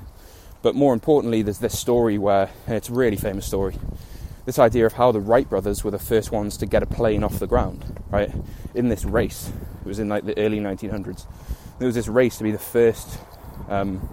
But 0.63 0.75
more 0.75 0.95
importantly, 0.95 1.43
there's 1.43 1.59
this 1.59 1.79
story 1.79 2.17
where, 2.17 2.51
and 2.67 2.77
it's 2.77 2.89
a 2.89 2.93
really 2.93 3.17
famous 3.17 3.47
story, 3.47 3.77
this 4.47 4.59
idea 4.59 4.87
of 4.87 4.95
how 4.95 5.13
the 5.13 5.21
Wright 5.21 5.49
brothers 5.49 5.85
were 5.85 5.91
the 5.91 5.99
first 5.99 6.31
ones 6.31 6.57
to 6.59 6.67
get 6.67 6.83
a 6.83 6.87
plane 6.87 7.25
off 7.25 7.39
the 7.39 7.47
ground, 7.47 8.03
right? 8.11 8.31
In 8.75 8.89
this 8.89 9.05
race, 9.05 9.53
it 9.81 9.87
was 9.87 9.99
in 9.99 10.09
like 10.09 10.25
the 10.25 10.37
early 10.39 10.61
1900s. 10.61 11.27
There 11.79 11.87
was 11.87 11.95
this 11.95 12.09
race 12.09 12.39
to 12.39 12.45
be 12.45 12.53
the 12.53 12.59
first 12.59 13.19
um, 13.69 14.09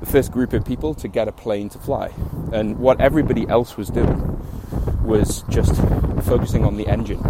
the 0.00 0.06
first 0.06 0.30
group 0.30 0.52
of 0.52 0.64
people 0.64 0.94
to 0.94 1.08
get 1.08 1.28
a 1.28 1.32
plane 1.32 1.68
to 1.70 1.78
fly. 1.78 2.12
And 2.52 2.78
what 2.78 3.00
everybody 3.00 3.48
else 3.48 3.76
was 3.76 3.88
doing 3.88 4.38
was 5.02 5.42
just 5.48 5.74
focusing 6.24 6.64
on 6.64 6.76
the 6.76 6.86
engine. 6.86 7.22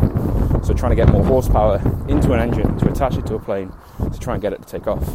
So 0.64 0.75
trying 0.75 0.90
to 0.90 0.97
get 0.97 1.09
more 1.09 1.25
horsepower 1.25 1.76
into 2.09 2.33
an 2.33 2.40
engine 2.40 2.76
to 2.78 2.90
attach 2.90 3.16
it 3.16 3.26
to 3.26 3.37
a 3.37 3.38
plane 3.38 3.73
to 4.12 4.18
try 4.18 4.35
and 4.35 4.42
get 4.42 4.52
it 4.52 4.61
to 4.62 4.68
take 4.68 4.87
off. 4.87 5.09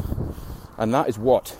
And 0.77 0.93
that 0.93 1.07
is 1.09 1.19
what 1.19 1.57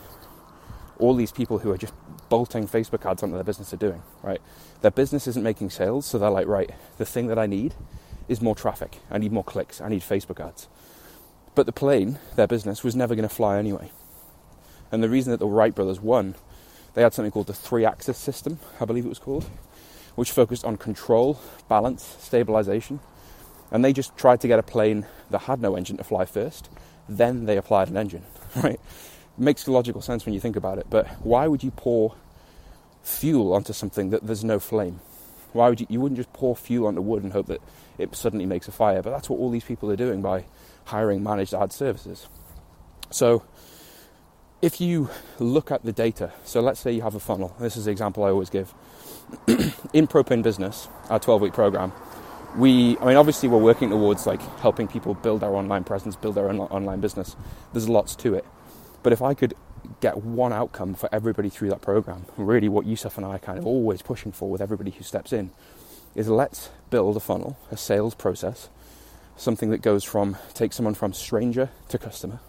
all 0.98 1.14
these 1.14 1.32
people 1.32 1.60
who 1.60 1.72
are 1.72 1.78
just 1.78 1.94
bolting 2.30 2.68
Facebook 2.68 3.10
ads 3.10 3.22
onto 3.22 3.36
their 3.36 3.44
business 3.44 3.74
are 3.74 3.78
doing, 3.78 4.02
right? 4.24 4.42
Their 4.82 4.92
business 4.92 5.28
isn't 5.28 5.44
making 5.44 5.70
sales, 5.70 6.06
so 6.06 6.18
they're 6.18 6.30
like, 6.30 6.48
right, 6.48 6.72
the 6.98 7.06
thing 7.06 7.28
that 7.28 7.38
I 7.38 7.46
need 7.46 7.76
is 8.28 8.42
more 8.42 8.56
traffic. 8.56 9.00
I 9.12 9.18
need 9.18 9.32
more 9.32 9.44
clicks. 9.44 9.82
I 9.82 9.90
need 9.90 10.02
Facebook 10.02 10.44
ads. 10.44 10.68
But 11.56 11.66
the 11.66 11.72
plane, 11.72 12.20
their 12.36 12.48
business, 12.48 12.84
was 12.84 12.96
never 12.96 13.16
going 13.16 13.28
to 13.28 13.34
fly 13.34 13.58
anyway. 13.58 13.92
And 14.92 15.04
the 15.04 15.10
reason 15.10 15.32
that 15.32 15.40
the 15.40 15.48
Wright 15.48 15.74
brothers 15.74 16.00
won, 16.00 16.36
they 16.94 17.02
had 17.02 17.14
something 17.14 17.32
called 17.32 17.48
the 17.48 17.54
three 17.54 17.86
axis 17.86 18.18
system, 18.18 18.60
I 18.80 18.86
believe 18.86 19.06
it 19.06 19.10
was 19.10 19.20
called, 19.20 19.46
which 20.16 20.32
focused 20.32 20.66
on 20.66 20.78
control, 20.78 21.40
balance, 21.68 22.16
stabilization. 22.20 23.00
And 23.72 23.84
they 23.84 23.94
just 23.94 24.16
tried 24.18 24.42
to 24.42 24.48
get 24.48 24.60
a 24.60 24.64
plane 24.64 25.06
that 25.32 25.40
had 25.40 25.62
no 25.62 25.76
engine 25.76 25.98
to 25.98 26.04
fly 26.04 26.26
first. 26.26 26.70
Then 27.10 27.46
they 27.46 27.58
applied 27.58 27.90
an 27.90 27.98
engine, 27.98 28.24
right? 28.56 28.80
It 28.80 28.80
makes 29.40 29.68
logical 29.68 30.02
sense 30.02 30.26
when 30.26 30.34
you 30.34 30.40
think 30.40 30.56
about 30.56 30.78
it. 30.78 30.88
But 30.90 31.08
why 31.24 31.48
would 31.48 31.64
you 31.64 31.72
pour 31.72 32.16
fuel 33.04 33.54
onto 33.54 33.74
something 33.74 34.12
that 34.12 34.26
there's 34.26 34.44
no 34.44 34.60
flame? 34.60 35.00
Why 35.54 35.70
would 35.70 35.82
you? 35.82 35.88
You 35.90 36.02
wouldn't 36.02 36.18
just 36.18 36.34
pour 36.34 36.56
fuel 36.56 36.88
onto 36.88 37.02
wood 37.02 37.24
and 37.24 37.32
hope 37.32 37.48
that 37.48 37.62
it 37.98 38.16
suddenly 38.16 38.46
makes 38.46 38.68
a 38.68 38.72
fire. 38.72 39.02
But 39.02 39.12
that's 39.12 39.30
what 39.30 39.38
all 39.38 39.50
these 39.50 39.64
people 39.64 39.92
are 39.92 39.96
doing 39.96 40.22
by 40.22 40.46
hiring 40.86 41.24
managed 41.24 41.54
ad 41.54 41.72
services. 41.72 42.28
So 43.10 43.44
if 44.62 44.80
you 44.80 45.10
look 45.40 45.72
at 45.72 45.84
the 45.84 45.92
data, 45.92 46.32
so 46.46 46.62
let's 46.62 46.80
say 46.80 46.92
you 46.92 47.02
have 47.02 47.16
a 47.16 47.20
funnel. 47.20 47.56
This 47.60 47.76
is 47.76 47.86
the 47.86 47.92
example 47.92 48.24
I 48.24 48.30
always 48.30 48.50
give. 48.50 48.74
in 49.94 50.08
Propane 50.08 50.44
Business, 50.44 50.88
our 51.10 51.20
12 51.20 51.42
week 51.42 51.54
program, 51.54 51.92
we, 52.56 52.98
I 53.00 53.06
mean, 53.06 53.18
obviously 53.18 53.50
we're 53.50 53.58
working 53.58 53.90
towards 53.90 54.26
like 54.28 54.42
helping 54.60 54.88
people 54.88 55.16
build 55.16 55.42
their 55.42 55.54
online 55.54 55.84
presence, 55.84 56.16
build 56.16 56.36
their 56.36 56.50
own 56.50 56.60
online 56.60 57.02
business. 57.02 57.36
There's 57.74 57.90
lots 57.90 58.16
to 58.18 58.36
it. 58.36 58.46
But 59.02 59.12
if 59.12 59.22
I 59.22 59.34
could 59.34 59.54
get 60.00 60.24
one 60.24 60.54
outcome 60.54 60.94
for 60.94 61.10
everybody 61.12 61.50
through 61.50 61.70
that 61.70 61.82
program, 61.82 62.26
really 62.38 62.70
what 62.70 62.86
Yusuf 62.86 63.18
and 63.18 63.26
I 63.26 63.36
are 63.36 63.40
kind 63.40 63.58
of 63.58 63.66
always 63.66 64.02
pushing 64.02 64.32
for 64.32 64.50
with 64.50 64.62
everybody 64.62 64.92
who 64.92 65.04
steps 65.04 65.34
in, 65.34 65.52
is 66.16 66.30
let's 66.30 66.70
build 66.90 67.18
a 67.18 67.20
funnel, 67.20 67.58
a 67.72 67.78
sales 67.78 68.16
process, 68.16 68.70
something 69.36 69.70
that 69.72 69.82
goes 69.82 70.04
from, 70.04 70.38
take 70.54 70.74
someone 70.74 70.94
from 70.94 71.14
stranger 71.14 71.70
to 71.90 71.98
customer, 71.98 72.40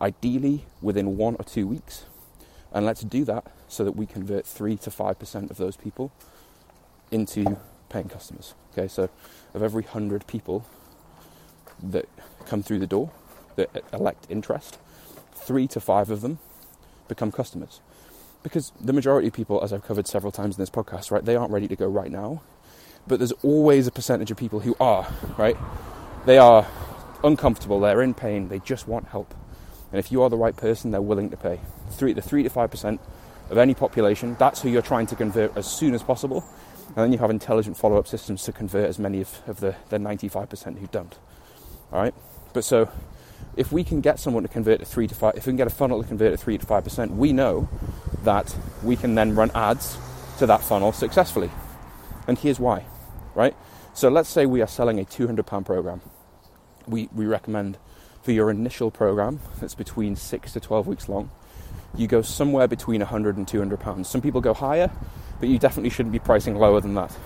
ideally 0.00 0.66
within 0.80 1.16
one 1.16 1.36
or 1.38 1.44
two 1.44 1.66
weeks. 1.66 2.04
And 2.72 2.84
let's 2.84 3.02
do 3.02 3.24
that 3.24 3.44
so 3.68 3.84
that 3.84 3.96
we 3.96 4.06
convert 4.06 4.46
3 4.46 4.76
to 4.78 4.90
5% 4.90 5.50
of 5.50 5.56
those 5.56 5.76
people 5.76 6.12
into 7.10 7.58
paying 7.88 8.08
customers. 8.08 8.54
Okay, 8.72 8.88
so 8.88 9.08
of 9.54 9.62
every 9.62 9.82
100 9.82 10.26
people 10.26 10.66
that 11.82 12.08
come 12.46 12.62
through 12.62 12.78
the 12.78 12.86
door 12.86 13.10
that 13.56 13.70
elect 13.92 14.26
interest, 14.28 14.78
3 15.34 15.66
to 15.68 15.80
5 15.80 16.10
of 16.10 16.20
them 16.20 16.38
become 17.08 17.32
customers. 17.32 17.80
Because 18.42 18.72
the 18.80 18.92
majority 18.92 19.28
of 19.28 19.34
people, 19.34 19.62
as 19.62 19.72
I've 19.72 19.84
covered 19.84 20.06
several 20.06 20.30
times 20.30 20.56
in 20.56 20.62
this 20.62 20.70
podcast, 20.70 21.10
right, 21.10 21.24
they 21.24 21.36
aren't 21.36 21.52
ready 21.52 21.68
to 21.68 21.76
go 21.76 21.88
right 21.88 22.10
now. 22.10 22.42
But 23.06 23.18
there's 23.18 23.32
always 23.42 23.86
a 23.86 23.92
percentage 23.92 24.30
of 24.30 24.36
people 24.36 24.60
who 24.60 24.76
are, 24.78 25.06
right? 25.38 25.56
They 26.26 26.38
are 26.38 26.66
uncomfortable, 27.22 27.78
they're 27.78 28.02
in 28.02 28.12
pain, 28.12 28.48
they 28.48 28.58
just 28.58 28.88
want 28.88 29.06
help. 29.06 29.32
And 29.92 30.00
if 30.00 30.10
you 30.10 30.22
are 30.22 30.28
the 30.28 30.36
right 30.36 30.56
person, 30.56 30.90
they're 30.90 31.00
willing 31.00 31.30
to 31.30 31.36
pay. 31.36 31.60
Three, 31.90 32.12
the 32.12 32.20
3 32.20 32.42
to 32.42 32.50
5% 32.50 32.98
of 33.48 33.58
any 33.58 33.74
population, 33.74 34.34
that's 34.36 34.60
who 34.60 34.68
you're 34.68 34.82
trying 34.82 35.06
to 35.06 35.14
convert 35.14 35.56
as 35.56 35.70
soon 35.70 35.94
as 35.94 36.02
possible. 36.02 36.44
And 36.88 36.96
then 36.96 37.12
you 37.12 37.18
have 37.18 37.30
intelligent 37.30 37.76
follow 37.76 37.96
up 37.96 38.08
systems 38.08 38.42
to 38.42 38.52
convert 38.52 38.88
as 38.88 38.98
many 38.98 39.20
of, 39.20 39.40
of 39.46 39.60
the, 39.60 39.76
the 39.88 39.98
95% 39.98 40.78
who 40.78 40.88
don't. 40.88 41.16
All 41.92 42.02
right? 42.02 42.14
But 42.52 42.64
so 42.64 42.90
if 43.56 43.70
we 43.70 43.84
can 43.84 44.00
get 44.00 44.18
someone 44.18 44.42
to 44.42 44.48
convert 44.48 44.80
to 44.80 44.84
3 44.84 45.06
to 45.06 45.14
5, 45.14 45.34
if 45.36 45.46
we 45.46 45.50
can 45.50 45.56
get 45.56 45.68
a 45.68 45.70
funnel 45.70 46.02
to 46.02 46.08
convert 46.08 46.32
to 46.32 46.44
3 46.44 46.58
to 46.58 46.66
5%, 46.66 47.16
we 47.16 47.32
know 47.32 47.68
that 48.24 48.56
we 48.82 48.96
can 48.96 49.14
then 49.14 49.36
run 49.36 49.52
ads 49.54 49.96
to 50.38 50.46
that 50.46 50.60
funnel 50.60 50.90
successfully. 50.90 51.52
And 52.26 52.36
here's 52.36 52.58
why, 52.58 52.84
right? 53.36 53.54
So 53.94 54.08
let's 54.08 54.28
say 54.28 54.44
we 54.44 54.60
are 54.60 54.66
selling 54.66 54.98
a 54.98 55.04
£200 55.04 55.64
program. 55.64 56.00
We, 56.86 57.08
we 57.14 57.26
recommend 57.26 57.78
for 58.22 58.32
your 58.32 58.50
initial 58.50 58.90
program 58.90 59.40
that's 59.60 59.74
between 59.74 60.16
6 60.16 60.52
to 60.52 60.60
12 60.60 60.86
weeks 60.86 61.08
long, 61.08 61.30
you 61.96 62.06
go 62.06 62.22
somewhere 62.22 62.66
between 62.66 63.00
100 63.00 63.36
and 63.36 63.46
200 63.46 63.78
pounds. 63.78 64.08
Some 64.08 64.20
people 64.20 64.40
go 64.40 64.52
higher, 64.52 64.90
but 65.40 65.48
you 65.48 65.58
definitely 65.58 65.90
shouldn't 65.90 66.12
be 66.12 66.18
pricing 66.18 66.56
lower 66.56 66.80
than 66.80 66.94
that 66.94 67.16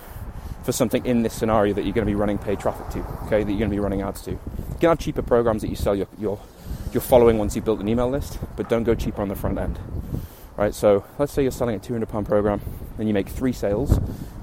for 0.63 0.73
something 0.73 1.05
in 1.07 1.23
this 1.23 1.33
scenario 1.33 1.73
that 1.75 1.85
you're 1.85 1.95
going 1.95 2.07
to 2.07 2.11
be 2.11 2.15
running 2.15 2.39
paid 2.39 2.61
traffic 2.61 2.89
to, 2.91 2.99
okay, 3.27 3.43
that 3.43 3.51
you're 3.51 3.59
going 3.59 3.71
to 3.71 3.75
be 3.75 3.81
running 3.81 4.03
ads 4.03 4.21
to. 4.23 4.33
You 4.33 4.39
can 4.79 4.91
have 4.91 4.99
cheaper 4.99 5.23
programs 5.23 5.63
that 5.63 5.69
you 5.69 5.77
sell 5.77 5.97
your, 5.97 6.07
your, 6.19 6.39
your 6.93 7.01
following 7.01 7.39
once 7.39 7.57
you've 7.57 7.65
built 7.65 7.81
an 7.81 7.89
email 7.89 8.11
list, 8.11 8.39
but 8.57 8.69
don't 8.69 8.85
go 8.85 8.95
cheaper 8.95 9.23
on 9.23 9.29
the 9.29 9.37
front 9.37 9.59
end. 9.59 9.79
Right, 10.57 10.75
so 10.75 11.05
let's 11.19 11.33
say 11.33 11.43
you're 11.43 11.51
selling 11.51 11.77
a 11.77 11.79
200 11.79 12.07
pound 12.11 12.27
program, 12.27 12.61
then 12.99 13.07
you 13.07 13.15
make 13.15 13.31
three 13.31 13.53
sales 13.53 13.99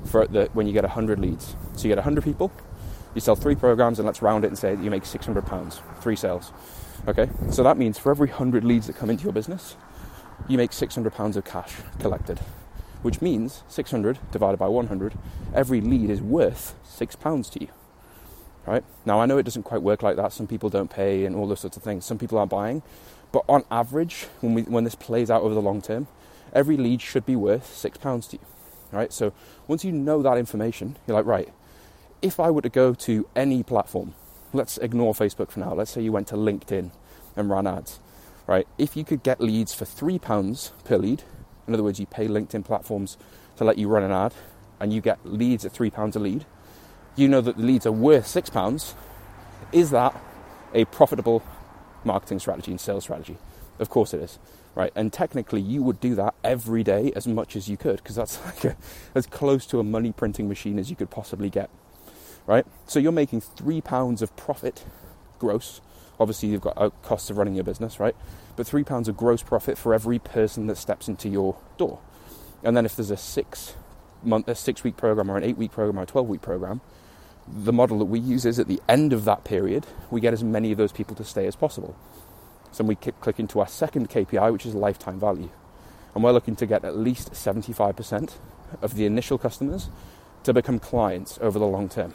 for 0.05 0.25
the, 0.25 0.49
when 0.53 0.65
you 0.65 0.73
get 0.73 0.83
100 0.83 1.19
leads. 1.19 1.55
So 1.75 1.83
you 1.83 1.89
get 1.89 1.97
100 1.97 2.23
people, 2.23 2.51
you 3.17 3.21
sell 3.21 3.35
three 3.35 3.55
programs, 3.55 3.97
and 3.97 4.05
let's 4.05 4.21
round 4.21 4.45
it 4.45 4.49
and 4.49 4.57
say 4.57 4.77
you 4.79 4.91
make 4.91 5.03
600 5.03 5.43
pounds, 5.43 5.81
three 6.01 6.15
sales. 6.15 6.53
Okay, 7.07 7.27
so 7.49 7.63
that 7.63 7.75
means 7.75 7.97
for 7.97 8.11
every 8.11 8.27
100 8.27 8.63
leads 8.63 8.85
that 8.85 8.95
come 8.95 9.09
into 9.09 9.23
your 9.23 9.33
business, 9.33 9.75
you 10.47 10.55
make 10.55 10.71
600 10.71 11.11
pounds 11.13 11.35
of 11.35 11.43
cash 11.43 11.77
collected, 11.99 12.37
which 13.01 13.19
means 13.19 13.63
600 13.69 14.19
divided 14.31 14.57
by 14.57 14.67
100, 14.67 15.17
every 15.51 15.81
lead 15.81 16.11
is 16.11 16.21
worth 16.21 16.75
six 16.83 17.15
pounds 17.15 17.49
to 17.49 17.59
you. 17.59 17.69
Right 18.67 18.83
now, 19.03 19.19
I 19.19 19.25
know 19.25 19.39
it 19.39 19.43
doesn't 19.43 19.63
quite 19.63 19.81
work 19.81 20.03
like 20.03 20.15
that. 20.17 20.31
Some 20.31 20.45
people 20.45 20.69
don't 20.69 20.91
pay, 20.91 21.25
and 21.25 21.35
all 21.35 21.47
those 21.47 21.61
sorts 21.61 21.75
of 21.75 21.81
things. 21.81 22.05
Some 22.05 22.19
people 22.19 22.37
aren't 22.37 22.51
buying, 22.51 22.83
but 23.31 23.43
on 23.49 23.63
average, 23.71 24.27
when 24.41 24.53
we 24.53 24.61
when 24.61 24.83
this 24.83 24.93
plays 24.93 25.31
out 25.31 25.41
over 25.41 25.55
the 25.55 25.61
long 25.61 25.81
term, 25.81 26.05
every 26.53 26.77
lead 26.77 27.01
should 27.01 27.25
be 27.25 27.35
worth 27.35 27.65
six 27.75 27.97
pounds 27.97 28.27
to 28.27 28.37
you. 28.37 28.45
Right. 28.91 29.11
So 29.11 29.33
once 29.67 29.83
you 29.83 29.91
know 29.91 30.21
that 30.21 30.37
information, 30.37 30.97
you're 31.07 31.17
like, 31.17 31.25
right. 31.25 31.51
If 32.21 32.39
I 32.39 32.49
were 32.49 32.61
to 32.61 32.69
go 32.69 32.93
to 32.93 33.27
any 33.35 33.61
platform, 33.61 34.15
let's 34.51 34.77
ignore 34.79 35.13
Facebook 35.13 35.51
for 35.51 35.59
now. 35.59 35.73
Let's 35.73 35.91
say 35.91 36.01
you 36.01 36.11
went 36.11 36.27
to 36.29 36.35
LinkedIn 36.35 36.91
and 37.35 37.49
ran 37.49 37.67
ads. 37.67 37.99
Right. 38.47 38.67
If 38.77 38.95
you 38.95 39.03
could 39.03 39.23
get 39.23 39.41
leads 39.41 39.73
for 39.73 39.85
three 39.85 40.17
pounds 40.17 40.71
per 40.85 40.97
lead, 40.97 41.23
in 41.67 41.73
other 41.73 41.83
words, 41.83 41.99
you 41.99 42.05
pay 42.05 42.27
LinkedIn 42.27 42.63
platforms 42.63 43.17
to 43.57 43.63
let 43.63 43.77
you 43.77 43.87
run 43.87 44.03
an 44.03 44.11
ad, 44.11 44.33
and 44.79 44.93
you 44.93 45.01
get 45.01 45.19
leads 45.25 45.65
at 45.65 45.71
three 45.71 45.89
pounds 45.89 46.15
a 46.15 46.19
lead, 46.19 46.45
you 47.15 47.27
know 47.27 47.41
that 47.41 47.57
the 47.57 47.63
leads 47.63 47.85
are 47.85 47.91
worth 47.91 48.27
six 48.27 48.49
pounds. 48.49 48.95
Is 49.71 49.89
that 49.91 50.15
a 50.73 50.85
profitable 50.85 51.43
marketing 52.03 52.39
strategy 52.39 52.71
and 52.71 52.79
sales 52.79 53.03
strategy? 53.03 53.37
Of 53.79 53.89
course 53.89 54.13
it 54.13 54.21
is, 54.21 54.39
right? 54.75 54.91
And 54.95 55.11
technically, 55.11 55.61
you 55.61 55.83
would 55.83 55.99
do 55.99 56.15
that 56.15 56.35
every 56.43 56.83
day 56.83 57.11
as 57.15 57.27
much 57.27 57.55
as 57.55 57.67
you 57.67 57.75
could 57.77 57.97
because 57.97 58.15
that's 58.15 58.43
like 58.45 58.63
a, 58.63 58.77
as 59.13 59.25
close 59.25 59.65
to 59.67 59.79
a 59.79 59.83
money 59.83 60.11
printing 60.11 60.47
machine 60.47 60.79
as 60.79 60.89
you 60.89 60.95
could 60.95 61.09
possibly 61.09 61.49
get, 61.49 61.69
right? 62.47 62.65
So 62.87 62.99
you're 62.99 63.11
making 63.11 63.41
three 63.41 63.81
pounds 63.81 64.23
of 64.23 64.35
profit 64.35 64.85
gross. 65.37 65.81
Obviously, 66.19 66.49
you've 66.49 66.61
got 66.61 66.73
uh, 66.77 66.89
costs 67.03 67.29
of 67.29 67.37
running 67.37 67.53
your 67.53 67.63
business, 67.63 67.99
right? 67.99 68.15
But 68.55 68.65
three 68.65 68.83
pounds 68.83 69.07
of 69.07 69.15
gross 69.15 69.43
profit 69.43 69.77
for 69.77 69.93
every 69.93 70.17
person 70.17 70.65
that 70.67 70.77
steps 70.77 71.07
into 71.07 71.29
your 71.29 71.57
door. 71.77 71.99
And 72.63 72.75
then 72.75 72.85
if 72.85 72.95
there's 72.95 73.11
a 73.11 73.17
six 73.17 73.75
month, 74.23 74.47
a 74.47 74.55
six 74.55 74.83
week 74.83 74.97
program, 74.97 75.29
or 75.29 75.37
an 75.37 75.43
eight 75.43 75.57
week 75.57 75.71
program, 75.71 75.99
or 75.99 76.03
a 76.03 76.07
12 76.07 76.27
week 76.27 76.41
program, 76.41 76.81
the 77.47 77.71
model 77.71 77.99
that 77.99 78.05
we 78.05 78.19
use 78.19 78.45
is 78.45 78.59
at 78.59 78.67
the 78.67 78.81
end 78.89 79.13
of 79.13 79.25
that 79.25 79.43
period, 79.43 79.85
we 80.09 80.19
get 80.19 80.33
as 80.33 80.43
many 80.43 80.71
of 80.71 80.77
those 80.77 80.91
people 80.91 81.15
to 81.15 81.23
stay 81.23 81.45
as 81.45 81.55
possible. 81.55 81.95
So 82.71 82.83
we 82.83 82.95
click 82.95 83.39
into 83.39 83.59
our 83.59 83.67
second 83.67 84.09
KPI, 84.09 84.51
which 84.51 84.65
is 84.65 84.75
lifetime 84.75 85.19
value. 85.19 85.49
And 86.13 86.23
we're 86.23 86.31
looking 86.31 86.55
to 86.57 86.65
get 86.65 86.83
at 86.83 86.97
least 86.97 87.31
75% 87.31 88.33
of 88.81 88.95
the 88.95 89.05
initial 89.05 89.37
customers 89.37 89.89
to 90.43 90.53
become 90.53 90.79
clients 90.79 91.37
over 91.41 91.57
the 91.59 91.67
long 91.67 91.89
term. 91.89 92.13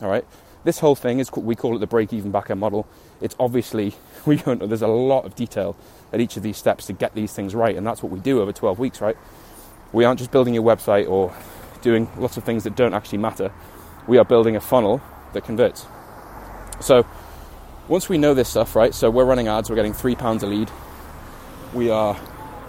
All 0.00 0.08
right. 0.08 0.24
This 0.62 0.78
whole 0.78 0.94
thing 0.94 1.20
is 1.20 1.32
we 1.32 1.54
call 1.54 1.76
it 1.76 1.78
the 1.78 1.86
break-even 1.86 2.32
backend 2.32 2.58
model. 2.58 2.86
It's 3.20 3.34
obviously 3.38 3.94
we 4.26 4.36
don't 4.36 4.60
know. 4.60 4.66
There's 4.66 4.82
a 4.82 4.88
lot 4.88 5.24
of 5.24 5.34
detail 5.34 5.76
at 6.12 6.20
each 6.20 6.36
of 6.36 6.42
these 6.42 6.56
steps 6.56 6.86
to 6.86 6.92
get 6.92 7.14
these 7.14 7.32
things 7.32 7.54
right, 7.54 7.76
and 7.76 7.86
that's 7.86 8.02
what 8.02 8.12
we 8.12 8.20
do 8.20 8.40
over 8.40 8.52
12 8.52 8.78
weeks, 8.78 9.00
right? 9.00 9.16
We 9.92 10.04
aren't 10.04 10.18
just 10.18 10.30
building 10.30 10.56
a 10.56 10.62
website 10.62 11.08
or 11.08 11.34
doing 11.82 12.08
lots 12.18 12.36
of 12.36 12.44
things 12.44 12.64
that 12.64 12.76
don't 12.76 12.94
actually 12.94 13.18
matter 13.18 13.52
we 14.06 14.18
are 14.18 14.24
building 14.24 14.56
a 14.56 14.60
funnel 14.60 15.00
that 15.32 15.44
converts. 15.44 15.86
So 16.80 17.06
once 17.88 18.08
we 18.08 18.18
know 18.18 18.34
this 18.34 18.48
stuff, 18.48 18.74
right? 18.74 18.94
So 18.94 19.10
we're 19.10 19.24
running 19.24 19.48
ads, 19.48 19.70
we're 19.70 19.76
getting 19.76 19.92
three 19.92 20.16
pounds 20.16 20.42
a 20.42 20.46
lead. 20.46 20.70
We 21.74 21.90
are 21.90 22.18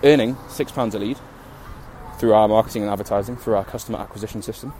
earning 0.04 0.38
six 0.50 0.72
pounds 0.72 0.96
a 0.96 1.00
lead 1.00 1.18
through 2.20 2.34
our 2.34 2.48
marketing 2.48 2.84
and 2.84 2.92
advertising, 2.92 3.38
through 3.38 3.56
our 3.56 3.66
customer 3.66 3.98
acquisition 3.98 4.44
system. 4.44 4.74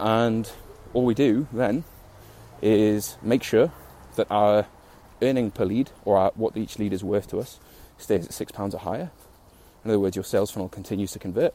And 0.00 0.50
all 0.94 1.04
we 1.04 1.14
do 1.14 1.46
then 1.52 1.84
is 2.62 3.16
make 3.22 3.42
sure 3.42 3.72
that 4.16 4.26
our 4.30 4.66
earning 5.22 5.50
per 5.50 5.64
lead, 5.64 5.90
or 6.04 6.16
our, 6.16 6.32
what 6.34 6.56
each 6.56 6.78
lead 6.78 6.92
is 6.92 7.04
worth 7.04 7.28
to 7.28 7.38
us, 7.38 7.58
stays 7.98 8.26
at 8.26 8.32
six 8.32 8.52
pounds 8.52 8.74
or 8.74 8.78
higher. 8.78 9.10
In 9.84 9.90
other 9.90 10.00
words, 10.00 10.16
your 10.16 10.24
sales 10.24 10.50
funnel 10.50 10.68
continues 10.68 11.12
to 11.12 11.18
convert. 11.18 11.54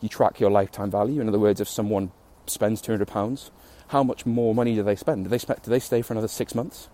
You 0.00 0.08
track 0.08 0.40
your 0.40 0.50
lifetime 0.50 0.90
value. 0.90 1.20
In 1.20 1.28
other 1.28 1.38
words, 1.38 1.60
if 1.60 1.68
someone 1.68 2.10
spends 2.46 2.80
two 2.80 2.92
hundred 2.92 3.08
pounds, 3.08 3.50
how 3.88 4.02
much 4.02 4.26
more 4.26 4.54
money 4.54 4.74
do 4.74 4.82
they 4.82 4.96
spend? 4.96 5.24
Do 5.24 5.30
they 5.30 5.38
spend, 5.38 5.62
do 5.62 5.70
they 5.70 5.78
stay 5.78 6.02
for 6.02 6.12
another 6.12 6.28
six 6.28 6.54
months 6.54 6.88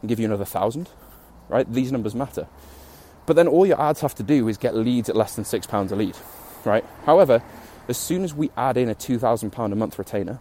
and 0.00 0.08
give 0.08 0.18
you 0.18 0.26
another 0.26 0.44
thousand? 0.44 0.88
Right? 1.48 1.70
These 1.70 1.92
numbers 1.92 2.14
matter. 2.14 2.46
But 3.26 3.36
then 3.36 3.48
all 3.48 3.66
your 3.66 3.80
ads 3.80 4.00
have 4.00 4.14
to 4.16 4.22
do 4.22 4.48
is 4.48 4.56
get 4.56 4.74
leads 4.74 5.08
at 5.08 5.16
less 5.16 5.34
than 5.34 5.44
six 5.44 5.66
pounds 5.66 5.92
a 5.92 5.96
lead. 5.96 6.16
Right? 6.64 6.84
However, 7.04 7.42
as 7.88 7.98
soon 7.98 8.24
as 8.24 8.32
we 8.32 8.50
add 8.56 8.76
in 8.76 8.88
a 8.88 8.94
two 8.94 9.18
thousand 9.18 9.50
pound 9.50 9.72
a 9.72 9.76
month 9.76 9.98
retainer, 9.98 10.40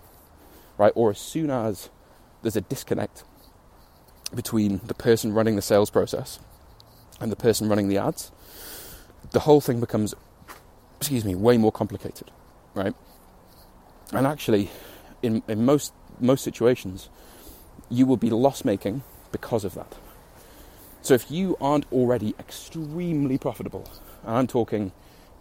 right, 0.77 0.92
or 0.96 1.12
as 1.12 1.20
soon 1.20 1.50
as 1.50 1.89
there's 2.42 2.56
a 2.56 2.62
disconnect 2.62 3.24
between 4.34 4.82
the 4.86 4.94
person 4.94 5.34
running 5.34 5.56
the 5.56 5.62
sales 5.62 5.89
process 5.89 6.39
and 7.20 7.32
the 7.32 7.36
person 7.36 7.70
running 7.70 7.88
the 7.88 7.98
ads, 7.98 8.32
the 9.32 9.42
whole 9.42 9.62
thing 9.62 9.80
becomes, 9.80 10.13
excuse 10.98 11.24
me, 11.24 11.36
way 11.36 11.58
more 11.58 11.72
complicated, 11.72 12.32
right? 12.74 12.94
And 14.12 14.27
actually, 14.27 14.70
in, 15.22 15.44
in 15.48 15.65
most 15.65 15.94
most 16.20 16.44
situations, 16.44 17.10
you 17.89 18.06
will 18.06 18.18
be 18.18 18.30
loss 18.30 18.63
making 18.63 19.03
because 19.32 19.65
of 19.65 19.74
that. 19.74 19.96
So 21.01 21.13
if 21.13 21.30
you 21.30 21.58
aren't 21.60 21.92
already 21.92 22.36
extremely 22.39 23.38
profitable, 23.38 23.89
and 24.24 24.38
I'm 24.38 24.48
talking 24.48 24.92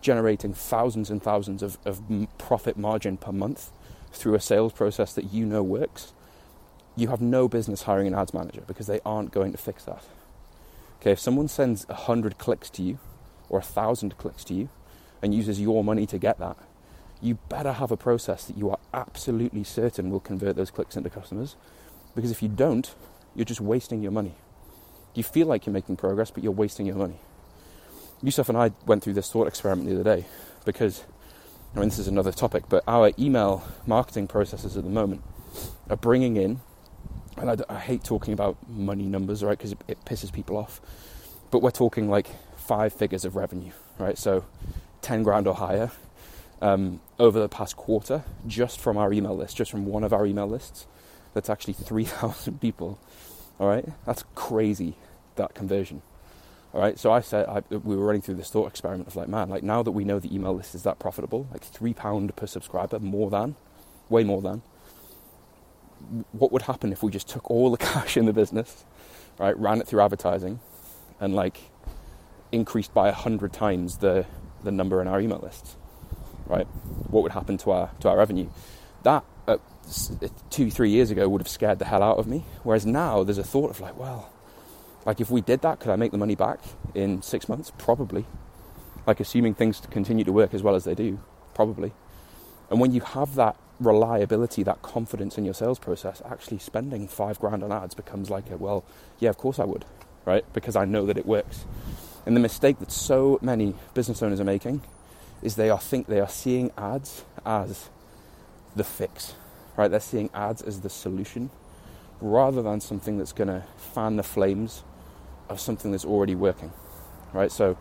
generating 0.01 0.53
thousands 0.53 1.11
and 1.11 1.23
thousands 1.23 1.63
of, 1.63 1.79
of 1.85 2.03
profit 2.39 2.77
margin 2.77 3.17
per 3.17 3.33
month 3.33 3.71
through 4.13 4.35
a 4.35 4.41
sales 4.41 4.73
process 4.73 5.13
that 5.15 5.33
you 5.33 5.47
know 5.47 5.63
works, 5.63 6.13
you 6.97 7.09
have 7.09 7.21
no 7.21 7.49
business 7.49 7.83
hiring 7.83 8.07
an 8.07 8.15
ads 8.15 8.35
manager 8.35 8.63
because 8.67 8.87
they 8.87 9.01
aren't 9.05 9.33
going 9.33 9.53
to 9.53 9.59
fix 9.59 9.85
that. 9.85 10.05
Okay, 11.01 11.13
if 11.13 11.21
someone 11.21 11.49
sends 11.49 11.87
a 11.89 11.95
hundred 11.95 12.39
clicks 12.39 12.71
to 12.71 12.83
you 12.83 12.99
or 13.49 13.59
a 13.59 13.63
thousand 13.63 14.17
clicks 14.19 14.45
to 14.45 14.55
you 14.55 14.69
and 15.21 15.35
uses 15.35 15.61
your 15.61 15.83
money 15.83 16.07
to 16.07 16.19
get 16.19 16.39
that, 16.39 16.57
you 17.21 17.39
better 17.49 17.73
have 17.73 17.91
a 17.91 17.97
process 17.97 18.45
that 18.45 18.57
you 18.57 18.71
are 18.71 18.79
absolutely 18.93 19.65
certain 19.65 20.11
will 20.11 20.21
convert 20.21 20.57
those 20.57 20.71
clicks 20.71 20.97
into 20.97 21.09
customers. 21.09 21.57
Because 22.15 22.31
if 22.31 22.43
you 22.43 22.49
don't, 22.49 22.95
you're 23.35 23.45
just 23.45 23.61
wasting 23.61 24.03
your 24.03 24.13
money. 24.13 24.35
You 25.15 25.23
feel 25.23 25.47
like 25.47 25.67
you're 25.67 25.73
making 25.73 25.97
progress, 25.97 26.31
but 26.31 26.43
you're 26.43 26.53
wasting 26.53 26.87
your 26.87 26.97
money. 26.97 27.19
Yusuf 28.23 28.49
and 28.49 28.59
I 28.59 28.73
went 28.87 29.03
through 29.03 29.15
this 29.15 29.31
thought 29.31 29.47
experiment 29.47 29.89
the 29.89 30.01
other 30.01 30.17
day 30.17 30.27
because, 30.65 31.05
I 31.75 31.79
mean, 31.79 31.89
this 31.89 31.99
is 31.99 32.09
another 32.09 32.33
topic, 32.33 32.65
but 32.69 32.85
our 32.87 33.13
email 33.19 33.65
marketing 33.87 34.27
processes 34.29 34.77
at 34.77 34.85
the 34.85 34.91
moment 34.91 35.23
are 35.89 35.97
bringing 35.97 36.37
in, 36.37 36.61
and 37.39 37.51
I, 37.51 37.57
I 37.69 37.79
hate 37.79 38.05
talking 38.05 38.35
about 38.35 38.57
money 38.69 39.05
numbers, 39.05 39.43
right, 39.43 39.57
because 39.57 39.73
it, 39.73 39.79
it 39.89 40.05
pisses 40.05 40.31
people 40.31 40.59
off, 40.59 40.81
but 41.51 41.63
we're 41.63 41.71
talking 41.71 42.11
like 42.11 42.29
five 42.57 42.93
figures 42.93 43.25
of 43.25 43.37
revenue, 43.37 43.73
right? 43.99 44.19
So 44.19 44.45
10 45.01 45.23
grand 45.23 45.47
or 45.47 45.55
higher 45.55 45.91
um, 46.61 47.01
over 47.19 47.41
the 47.41 47.49
past 47.49 47.77
quarter 47.77 48.23
just 48.47 48.79
from 48.79 48.99
our 48.99 49.13
email 49.13 49.37
list, 49.37 49.57
just 49.57 49.71
from 49.71 49.87
one 49.87 50.05
of 50.05 50.13
our 50.13 50.27
email 50.27 50.47
lists. 50.47 50.87
That's 51.33 51.49
actually 51.49 51.75
3,000 51.75 52.61
people. 52.61 52.99
All 53.59 53.69
right, 53.69 53.89
that's 54.05 54.25
crazy, 54.35 54.97
that 55.37 55.55
conversion. 55.55 56.03
Right, 56.75 56.99
so 56.99 57.13
I 57.13 57.21
said 57.21 57.47
I, 57.49 57.63
we 57.71 57.97
were 57.97 58.07
running 58.07 58.23
through 58.23 58.37
this 58.37 58.49
thought 58.49 58.67
experiment 58.67 59.07
of 59.07 59.15
like, 59.15 59.29
man, 59.29 59.51
like 59.51 59.63
now 59.63 59.83
that 59.83 59.91
we 59.91 60.05
know 60.05 60.19
the 60.19 60.35
email 60.35 60.55
list 60.55 60.75
is 60.75 60.85
that 60.85 60.99
profitable, 60.99 61.47
like 61.53 61.63
three 61.63 61.93
pound 61.93 62.35
per 62.35 62.47
subscriber, 62.47 62.99
more 62.99 63.29
than, 63.29 63.57
way 64.09 64.25
more 64.25 64.41
than. 64.41 64.63
What 66.33 66.51
would 66.51 66.63
happen 66.63 66.91
if 66.91 67.03
we 67.03 67.11
just 67.11 67.29
took 67.29 67.51
all 67.51 67.71
the 67.71 67.77
cash 67.93 68.17
in 68.17 68.25
the 68.25 68.33
business, 68.33 68.85
right, 69.39 69.57
ran 69.59 69.81
it 69.83 69.87
through 69.87 70.01
advertising, 70.01 70.61
and 71.21 71.35
like 71.35 71.59
increased 72.53 72.95
by 72.95 73.09
a 73.09 73.13
hundred 73.13 73.53
times 73.53 73.99
the 73.99 74.25
the 74.65 74.73
number 74.73 75.03
in 75.03 75.09
our 75.09 75.21
email 75.21 75.41
lists? 75.41 75.77
right? 76.47 76.67
What 77.11 77.23
would 77.23 77.33
happen 77.33 77.59
to 77.59 77.71
our 77.71 77.91
to 78.01 78.09
our 78.09 78.17
revenue? 78.17 78.49
That 79.03 79.25
uh, 79.47 79.59
two 80.51 80.71
three 80.71 80.91
years 80.91 81.11
ago 81.11 81.29
would 81.29 81.41
have 81.41 81.49
scared 81.49 81.79
the 81.79 81.85
hell 81.85 82.03
out 82.03 82.19
of 82.19 82.27
me. 82.27 82.45
Whereas 82.63 82.87
now 82.87 83.23
there's 83.25 83.39
a 83.39 83.45
thought 83.45 83.71
of 83.71 83.81
like, 83.81 83.99
well, 83.99 84.32
like 85.05 85.21
if 85.21 85.31
we 85.31 85.41
did 85.41 85.63
that, 85.63 85.81
could 85.81 85.91
I 85.91 85.97
make 85.97 86.13
the 86.13 86.19
money 86.19 86.35
back 86.35 86.61
in 86.95 87.23
six 87.23 87.49
months? 87.49 87.73
Probably. 87.79 88.25
Like 89.07 89.21
assuming 89.21 89.55
things 89.55 89.83
continue 89.91 90.25
to 90.25 90.33
work 90.33 90.55
as 90.55 90.63
well 90.63 90.75
as 90.75 90.85
they 90.85 90.95
do, 90.95 91.21
probably. 91.55 91.93
And 92.71 92.81
when 92.81 92.93
you 92.93 93.01
have 93.01 93.35
that 93.35 93.57
reliability, 93.81 94.63
that 94.63 94.81
confidence 94.83 95.37
in 95.37 95.45
your 95.45 95.55
sales 95.55 95.79
process, 95.79 96.23
actually 96.25 96.59
spending 96.59 97.09
five 97.09 97.39
grand 97.41 97.65
on 97.65 97.73
ads 97.73 97.95
becomes 97.95 98.31
like 98.31 98.51
a 98.51 98.57
well, 98.57 98.85
yeah, 99.19 99.31
of 99.31 99.39
course 99.39 99.59
I 99.59 99.65
would, 99.65 99.85
right? 100.25 100.45
Because 100.53 100.77
I 100.77 100.85
know 100.85 101.05
that 101.07 101.19
it 101.19 101.27
works. 101.27 101.65
And 102.25 102.37
the 102.37 102.41
mistake 102.41 102.79
that 102.79 102.93
so 102.93 103.39
many 103.43 103.75
business 103.95 104.23
owners 104.23 104.39
are 104.39 104.45
making 104.45 104.83
is 105.43 105.57
they 105.57 105.71
are 105.71 105.81
think 105.81 106.07
they 106.07 106.21
are 106.21 106.29
seeing 106.29 106.71
ads 106.79 107.25
as 107.45 107.91
the 108.77 108.85
fix, 108.85 109.35
right? 109.77 109.89
They're 109.89 109.99
seeing 110.01 110.31
ads 110.33 110.63
as 110.63 110.83
the 110.83 110.91
solution 110.91 111.51
rather 112.21 112.63
than 112.63 112.81
something 112.81 113.19
that's 113.19 113.33
going 113.33 113.49
to 113.49 113.65
fan 113.77 114.15
the 114.15 114.23
flames 114.23 114.85
of 115.53 115.61
something 115.61 115.93
that's 115.93 116.05
already 116.05 116.35
working, 116.35 116.73
right? 117.33 117.53
So, 117.53 117.77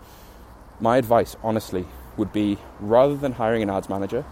my 0.80 0.98
advice, 0.98 1.36
honestly, 1.44 1.86
would 2.18 2.34
be 2.34 2.58
rather 2.80 3.16
than 3.16 3.34
hiring 3.34 3.64
an 3.64 3.70
ads 3.70 3.90
manager, 3.90 4.26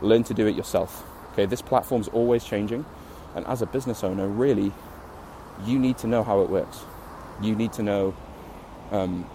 learn 0.00 0.24
to 0.24 0.34
do 0.34 0.46
it 0.46 0.54
yourself. 0.56 1.04
Okay, 1.32 1.46
this 1.46 1.62
platform's 1.62 2.08
always 2.08 2.44
changing, 2.44 2.84
and 3.34 3.46
as 3.46 3.62
a 3.62 3.66
business 3.66 4.04
owner, 4.04 4.26
really, 4.26 4.72
you 5.64 5.78
need 5.78 5.98
to 5.98 6.06
know 6.06 6.22
how 6.22 6.42
it 6.42 6.50
works. 6.50 6.80
You 7.42 7.54
need 7.54 7.72
to 7.74 7.82
know 7.82 8.14
um, 8.90 9.28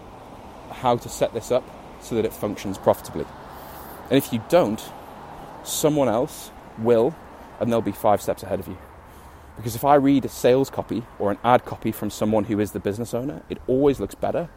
how 0.72 0.98
to 0.98 1.10
set 1.10 1.34
this 1.34 1.52
up 1.52 1.64
so 2.02 2.16
that 2.16 2.26
it 2.26 2.34
functions 2.34 2.78
profitably. 2.78 3.26
And 4.10 4.18
if 4.18 4.34
you 4.34 4.44
don't, 4.50 4.82
someone 5.64 6.08
else 6.08 6.52
will, 6.78 7.16
and 7.60 7.72
they'll 7.72 7.82
be 7.82 7.92
five 7.92 8.22
steps 8.22 8.44
ahead 8.44 8.60
of 8.60 8.68
you. 8.68 8.78
Because 9.56 9.76
if 9.76 9.84
I 9.84 9.96
read 9.96 10.26
a 10.26 10.30
sales 10.30 10.70
copy 10.70 11.04
or 11.20 11.32
an 11.32 11.38
ad 11.44 11.66
copy 11.66 11.92
from 11.92 12.10
someone 12.10 12.46
who 12.46 12.60
is 12.60 12.72
the 12.72 12.80
business 12.80 13.14
owner, 13.14 13.44
it 13.50 13.60
always 13.68 14.00
looks 14.00 14.16
better 14.16 14.50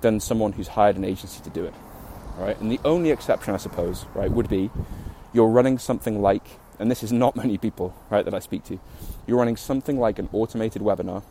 than 0.00 0.20
someone 0.20 0.52
who's 0.52 0.68
hired 0.68 0.96
an 0.96 1.04
agency 1.04 1.42
to 1.42 1.50
do 1.50 1.64
it. 1.64 1.74
Right? 2.38 2.58
And 2.60 2.70
the 2.70 2.80
only 2.84 3.10
exception, 3.10 3.54
I 3.54 3.58
suppose, 3.58 4.06
right, 4.14 4.30
would 4.30 4.48
be 4.48 4.70
you're 5.32 5.48
running 5.48 5.78
something 5.78 6.22
like, 6.22 6.42
and 6.78 6.90
this 6.90 7.02
is 7.02 7.12
not 7.12 7.36
many 7.42 7.58
people, 7.58 7.94
right, 8.08 8.24
that 8.24 8.34
I 8.34 8.38
speak 8.38 8.64
to, 8.64 8.80
you're 9.26 9.38
running 9.38 9.56
something 9.56 9.98
like 9.98 10.18
an 10.18 10.28
automated 10.32 10.82
webinar, 10.82 11.22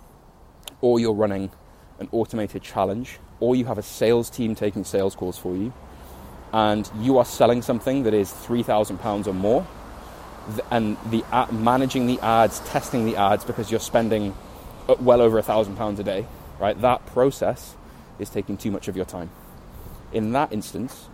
or 0.81 0.99
you're 0.99 1.13
running 1.13 1.51
an 1.99 2.09
automated 2.11 2.61
challenge, 2.61 3.19
or 3.39 3.55
you 3.55 3.65
have 3.65 3.77
a 3.77 3.83
sales 3.83 4.29
team 4.29 4.55
taking 4.55 4.83
sales 4.83 5.15
calls 5.15 5.37
for 5.37 5.55
you, 5.55 5.73
and 6.53 6.89
you 6.99 7.17
are 7.17 7.25
selling 7.25 7.61
something 7.61 8.03
that 8.03 8.13
is 8.13 8.31
£3,000 8.31 9.27
or 9.27 9.33
more, 9.33 9.67
and 10.71 10.97
the 11.09 11.23
managing 11.51 12.07
the 12.07 12.19
ads, 12.21 12.59
testing 12.61 13.05
the 13.05 13.15
ads 13.15 13.43
because 13.43 13.71
you're 13.71 13.79
spending 13.79 14.35
uh, 14.87 14.95
well 14.99 15.21
over 15.21 15.37
a 15.37 15.43
£1,000 15.43 15.99
a 15.99 16.03
day, 16.03 16.25
right? 16.59 16.79
That 16.81 17.05
process 17.07 17.75
is 18.19 18.29
taking 18.29 18.57
too 18.57 18.71
much 18.71 18.87
of 18.87 18.95
your 18.95 19.05
time. 19.05 19.29
In 20.11 20.31
that 20.33 20.51
instance, 20.51 21.07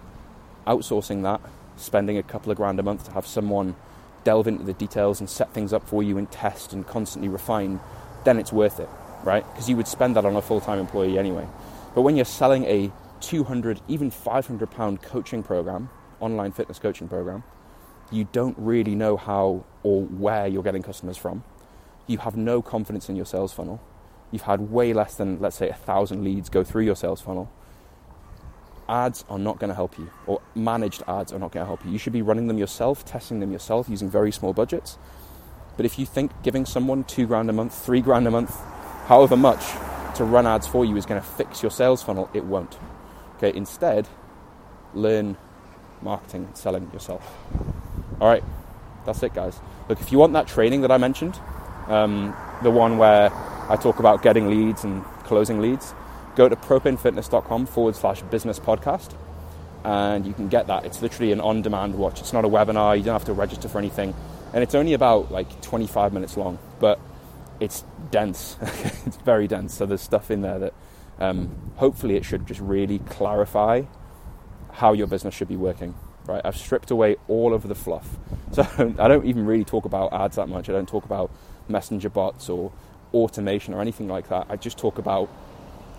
outsourcing 0.66 1.24
that, 1.24 1.42
spending 1.78 2.18
a 2.18 2.24
couple 2.24 2.52
of 2.52 2.58
grand 2.58 2.80
a 2.80 2.84
month 2.84 3.06
to 3.06 3.12
have 3.12 3.28
someone 3.28 3.76
delve 4.24 4.48
into 4.48 4.64
the 4.64 4.74
details 4.74 5.20
and 5.20 5.30
set 5.30 5.54
things 5.54 5.72
up 5.74 5.88
for 5.88 6.02
you 6.04 6.18
and 6.18 6.32
test 6.32 6.74
and 6.74 6.88
constantly 6.88 7.30
refine, 7.30 7.80
then 8.24 8.40
it's 8.40 8.52
worth 8.52 8.80
it, 8.80 8.90
right? 9.24 9.46
Because 9.52 9.70
you 9.70 9.76
would 9.78 9.88
spend 9.88 10.16
that 10.16 10.26
on 10.26 10.36
a 10.36 10.42
full 10.42 10.62
time 10.62 10.80
employee 10.80 11.18
anyway. 11.18 11.48
But 11.94 12.02
when 12.02 12.16
you're 12.16 12.26
selling 12.26 12.66
a 12.66 12.92
200, 13.22 13.82
even 13.88 14.12
500 14.12 14.72
pound 14.72 15.02
coaching 15.02 15.44
program, 15.44 15.90
online 16.20 16.52
fitness 16.52 16.80
coaching 16.80 17.08
program, 17.08 17.44
you 18.12 18.28
don't 18.32 18.58
really 18.58 18.96
know 18.96 19.18
how 19.18 19.66
or 19.84 20.04
where 20.04 20.48
you're 20.48 20.64
getting 20.64 20.84
customers 20.84 21.18
from. 21.18 21.44
You 22.08 22.20
have 22.20 22.38
no 22.38 22.62
confidence 22.62 23.10
in 23.10 23.16
your 23.16 23.26
sales 23.26 23.54
funnel. 23.54 23.82
You've 24.32 24.44
had 24.44 24.72
way 24.72 24.94
less 24.94 25.16
than, 25.16 25.40
let's 25.40 25.56
say, 25.56 25.70
a 25.70 25.74
thousand 25.74 26.24
leads 26.24 26.50
go 26.50 26.64
through 26.64 26.84
your 26.84 26.96
sales 26.96 27.22
funnel. 27.22 27.52
Ads 28.88 29.26
are 29.30 29.40
not 29.40 29.60
going 29.60 29.70
to 29.70 29.76
help 29.76 29.98
you, 29.98 30.12
or 30.28 30.42
managed 30.54 31.02
ads 31.08 31.34
are 31.34 31.40
not 31.40 31.52
going 31.52 31.64
to 31.64 31.68
help 31.68 31.84
you. 31.84 31.92
You 31.92 31.98
should 31.98 32.14
be 32.14 32.22
running 32.22 32.48
them 32.48 32.58
yourself, 32.58 33.04
testing 33.04 33.40
them 33.40 33.52
yourself 33.52 33.90
using 33.90 34.10
very 34.10 34.32
small 34.32 34.54
budgets. 34.54 35.00
But 35.76 35.86
if 35.86 35.98
you 35.98 36.06
think 36.06 36.32
giving 36.44 36.66
someone 36.66 37.04
two 37.04 37.26
grand 37.26 37.50
a 37.50 37.54
month, 37.54 37.74
three 37.74 38.02
grand 38.02 38.28
a 38.28 38.32
month, 38.32 38.56
however 39.08 39.36
much, 39.36 39.64
to 40.16 40.24
run 40.24 40.46
ads 40.46 40.68
for 40.68 40.86
you 40.86 40.96
is 40.98 41.06
going 41.06 41.20
to 41.20 41.28
fix 41.28 41.62
your 41.64 41.72
sales 41.72 42.04
funnel, 42.04 42.30
it 42.34 42.46
won't. 42.46 42.78
Okay, 43.38 43.56
instead, 43.56 44.08
learn 44.94 45.36
marketing 46.02 46.46
and 46.46 46.58
selling 46.58 46.90
yourself. 46.94 47.38
All 48.20 48.28
right, 48.28 48.44
that's 49.06 49.22
it, 49.24 49.34
guys. 49.34 49.60
Look, 49.90 50.00
if 50.00 50.12
you 50.12 50.18
want 50.18 50.34
that 50.34 50.48
training 50.48 50.82
that 50.82 50.92
I 50.92 50.98
mentioned, 50.98 51.40
um, 51.88 52.36
the 52.64 52.72
one 52.72 52.98
where 52.98 53.32
I 53.70 53.76
talk 53.76 54.00
about 54.00 54.22
getting 54.22 54.50
leads 54.50 54.84
and 54.84 55.04
closing 55.24 55.60
leads, 55.60 55.94
go 56.36 56.50
to 56.50 56.56
propanefitness.com 56.56 57.66
forward 57.66 57.96
slash 57.96 58.22
business 58.24 58.60
podcast 58.60 59.16
and 59.86 60.26
you 60.26 60.34
can 60.34 60.50
get 60.50 60.68
that. 60.68 60.84
It's 60.84 61.02
literally 61.02 61.32
an 61.32 61.40
on 61.40 61.62
demand 61.62 61.96
watch. 61.96 62.20
It's 62.20 62.34
not 62.34 62.44
a 62.44 62.48
webinar, 62.48 62.98
you 62.98 63.04
don't 63.04 63.14
have 63.14 63.26
to 63.26 63.34
register 63.34 63.70
for 63.70 63.78
anything. 63.78 64.16
And 64.54 64.64
it's 64.64 64.74
only 64.74 64.94
about 64.94 65.32
like 65.32 65.62
25 65.62 66.12
minutes 66.12 66.38
long, 66.38 66.58
but 66.80 67.00
it's 67.60 67.84
dense. 68.10 68.58
it's 69.06 69.18
very 69.18 69.48
dense. 69.48 69.76
So 69.76 69.86
there's 69.86 70.02
stuff 70.02 70.32
in 70.32 70.42
there 70.42 70.58
that 70.60 70.74
um, 71.20 71.72
hopefully 71.76 72.16
it 72.16 72.26
should 72.26 72.48
just 72.48 72.62
really 72.62 73.00
clarify 73.00 73.84
how 74.72 74.94
your 74.94 75.08
business 75.08 75.36
should 75.36 75.48
be 75.48 75.56
working. 75.56 75.94
Right, 76.28 76.42
I've 76.44 76.58
stripped 76.58 76.92
away 76.92 77.18
all 77.28 77.54
of 77.54 77.68
the 77.68 77.76
fluff. 77.76 78.08
So 78.52 78.64
I 79.00 79.08
don't 79.08 79.26
even 79.26 79.46
really 79.46 79.64
talk 79.64 79.86
about 79.86 80.14
ads 80.14 80.38
that 80.38 80.48
much. 80.48 80.70
I 80.70 80.74
don't 80.74 80.90
talk 80.90 81.06
about 81.06 81.30
messenger 81.68 82.10
bots 82.10 82.50
or 82.50 82.72
automation 83.14 83.74
or 83.74 83.82
anything 83.82 84.08
like 84.08 84.30
that. 84.30 84.48
I 84.50 84.56
just 84.56 84.78
talk 84.78 84.98
about 84.98 85.30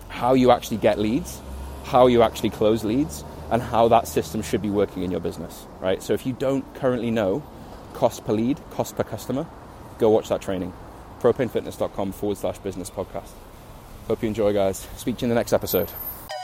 how 0.09 0.33
you 0.33 0.51
actually 0.51 0.77
get 0.77 0.99
leads, 0.99 1.41
how 1.85 2.07
you 2.07 2.21
actually 2.23 2.49
close 2.49 2.83
leads, 2.83 3.23
and 3.51 3.61
how 3.61 3.87
that 3.87 4.07
system 4.07 4.41
should 4.41 4.61
be 4.61 4.69
working 4.69 5.03
in 5.03 5.11
your 5.11 5.21
business. 5.21 5.65
Right. 5.79 6.03
So 6.03 6.13
if 6.13 6.25
you 6.25 6.33
don't 6.33 6.65
currently 6.75 7.11
know 7.11 7.43
cost 7.93 8.25
per 8.25 8.33
lead, 8.33 8.59
cost 8.71 8.95
per 8.95 9.03
customer, 9.03 9.47
go 9.97 10.09
watch 10.09 10.29
that 10.29 10.41
training 10.41 10.73
propanefitness.com 11.19 12.11
forward 12.11 12.37
slash 12.37 12.57
business 12.59 12.89
podcast. 12.89 13.29
Hope 14.07 14.21
you 14.21 14.27
enjoy, 14.27 14.53
guys. 14.53 14.87
Speak 14.97 15.17
to 15.17 15.21
you 15.21 15.25
in 15.25 15.29
the 15.29 15.35
next 15.35 15.53
episode. 15.53 15.91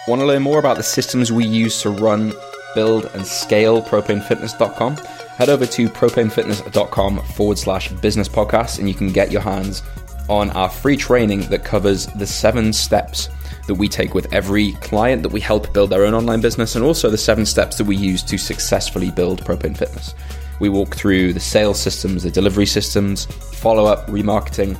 Want 0.07 0.19
to 0.21 0.25
learn 0.25 0.41
more 0.41 0.59
about 0.59 0.77
the 0.77 0.83
systems 0.83 1.31
we 1.31 1.45
use 1.45 1.81
to 1.83 1.89
run, 1.89 2.33
build, 2.75 3.05
and 3.13 3.25
scale 3.25 3.81
propanefitness.com? 3.81 4.95
Head 4.95 5.49
over 5.49 5.65
to 5.65 5.89
propanefitness.com 5.89 7.19
forward 7.23 7.57
slash 7.57 7.91
business 7.93 8.29
podcast 8.29 8.79
and 8.79 8.87
you 8.87 8.93
can 8.93 9.11
get 9.11 9.31
your 9.31 9.41
hands 9.41 9.81
on 10.29 10.49
our 10.51 10.69
free 10.69 10.95
training 10.95 11.41
that 11.49 11.65
covers 11.65 12.07
the 12.07 12.27
seven 12.27 12.71
steps 12.71 13.29
that 13.67 13.75
we 13.75 13.87
take 13.87 14.13
with 14.13 14.31
every 14.33 14.73
client 14.73 15.23
that 15.23 15.31
we 15.31 15.39
help 15.39 15.73
build 15.73 15.89
their 15.89 16.05
own 16.05 16.13
online 16.13 16.41
business 16.41 16.75
and 16.75 16.83
also 16.83 17.09
the 17.09 17.17
seven 17.17 17.45
steps 17.45 17.77
that 17.77 17.85
we 17.85 17.95
use 17.95 18.21
to 18.23 18.37
successfully 18.37 19.11
build 19.11 19.43
Propane 19.43 19.77
Fitness. 19.77 20.13
We 20.59 20.69
walk 20.69 20.95
through 20.95 21.33
the 21.33 21.39
sales 21.39 21.79
systems, 21.79 22.23
the 22.23 22.31
delivery 22.31 22.65
systems, 22.65 23.25
follow 23.25 23.85
up, 23.85 24.07
remarketing, 24.07 24.77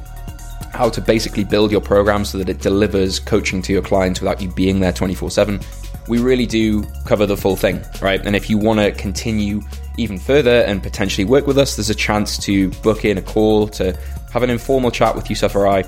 how 0.74 0.90
to 0.90 1.02
basically 1.02 1.44
build 1.44 1.72
your 1.72 1.82
program 1.82 2.26
so 2.26 2.38
that 2.38 2.50
it 2.50 2.60
delivers 2.60 3.20
coaching 3.20 3.62
to 3.62 3.74
your 3.74 3.82
clients 3.82 4.22
without 4.22 4.42
you 4.42 4.50
being 4.50 4.80
there 4.80 4.94
24 4.94 5.32
7. 5.32 5.60
We 6.08 6.20
really 6.20 6.46
do 6.46 6.84
cover 7.06 7.26
the 7.26 7.38
full 7.38 7.56
thing, 7.56 7.82
right? 8.02 8.24
And 8.26 8.36
if 8.36 8.50
you 8.50 8.58
want 8.58 8.80
to 8.80 8.92
continue 8.92 9.62
even 9.98 10.18
further 10.18 10.62
and 10.62 10.82
potentially 10.82 11.26
work 11.26 11.48
with 11.48 11.58
us, 11.58 11.76
there's 11.76 11.90
a 11.90 11.96
chance 11.96 12.38
to 12.46 12.70
book 12.82 13.06
in 13.06 13.18
a 13.18 13.22
call 13.22 13.68
to 13.70 13.98
have 14.32 14.44
an 14.44 14.50
informal 14.50 14.92
chat 14.92 15.16
with 15.16 15.30
Yusuf 15.30 15.56
or 15.56 15.68
I 15.68 15.84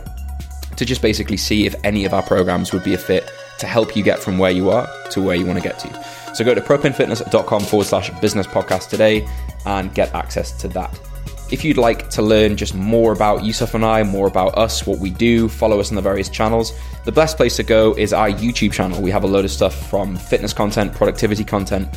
to 0.75 0.86
just 0.86 1.01
basically 1.01 1.38
see 1.38 1.65
if 1.65 1.75
any 1.84 2.06
of 2.06 2.13
our 2.13 2.23
programs 2.23 2.71
would 2.73 2.84
be 2.84 2.93
a 2.93 2.97
fit 2.97 3.30
to 3.60 3.67
help 3.67 3.95
you 3.95 4.04
get 4.04 4.19
from 4.19 4.38
where 4.38 4.51
you 4.51 4.69
are 4.69 4.89
to 5.12 5.21
where 5.21 5.36
you 5.36 5.45
want 5.45 5.58
to 5.58 5.63
get 5.63 5.80
to. 5.80 6.36
So 6.36 6.43
go 6.43 6.54
to 6.54 6.62
propanefitness.com 6.62 7.62
forward 7.62 7.86
slash 7.86 8.10
business 8.19 8.45
podcast 8.45 8.89
today 8.89 9.25
and 9.65 9.93
get 9.93 10.13
access 10.13 10.51
to 10.62 10.67
that. 10.69 10.99
If 11.52 11.64
you'd 11.64 11.78
like 11.78 12.10
to 12.10 12.24
learn 12.24 12.58
just 12.58 12.74
more 12.74 13.14
about 13.14 13.44
Yusuf 13.44 13.76
and 13.76 13.86
I, 13.86 14.02
more 14.02 14.28
about 14.28 14.58
us, 14.58 14.88
what 14.88 14.98
we 14.98 15.12
do, 15.12 15.48
follow 15.48 15.80
us 15.80 15.90
on 15.92 15.96
the 15.96 16.02
various 16.02 16.28
channels, 16.28 16.74
the 17.06 17.12
best 17.12 17.38
place 17.38 17.56
to 17.58 17.64
go 17.64 17.94
is 17.94 18.14
our 18.14 18.30
YouTube 18.30 18.74
channel. 18.74 19.00
We 19.00 19.12
have 19.12 19.24
a 19.24 19.28
load 19.28 19.46
of 19.46 19.52
stuff 19.52 19.90
from 19.90 20.18
fitness 20.18 20.54
content, 20.54 20.94
productivity 20.94 21.44
content, 21.44 21.88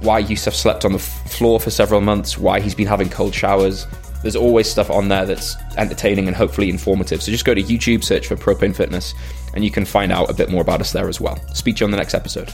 why 0.00 0.18
Yusuf 0.18 0.54
slept 0.54 0.84
on 0.84 0.92
the 0.92 0.98
floor 0.98 1.58
for 1.58 1.70
several 1.70 2.02
months, 2.02 2.36
why 2.36 2.60
he's 2.60 2.74
been 2.74 2.86
having 2.86 3.08
cold 3.08 3.34
showers. 3.34 3.86
There's 4.20 4.36
always 4.36 4.70
stuff 4.70 4.90
on 4.90 5.08
there 5.08 5.24
that's 5.24 5.56
entertaining 5.78 6.26
and 6.26 6.36
hopefully 6.36 6.68
informative. 6.68 7.22
So 7.22 7.32
just 7.32 7.46
go 7.46 7.54
to 7.54 7.62
YouTube, 7.62 8.04
search 8.04 8.26
for 8.26 8.36
Propane 8.36 8.76
Fitness, 8.76 9.14
and 9.54 9.64
you 9.64 9.70
can 9.70 9.86
find 9.86 10.12
out 10.12 10.28
a 10.28 10.34
bit 10.34 10.50
more 10.50 10.60
about 10.60 10.82
us 10.82 10.92
there 10.92 11.08
as 11.08 11.22
well. 11.22 11.38
Speak 11.54 11.76
to 11.76 11.80
you 11.80 11.86
on 11.86 11.90
the 11.90 11.96
next 11.96 12.12
episode. 12.12 12.52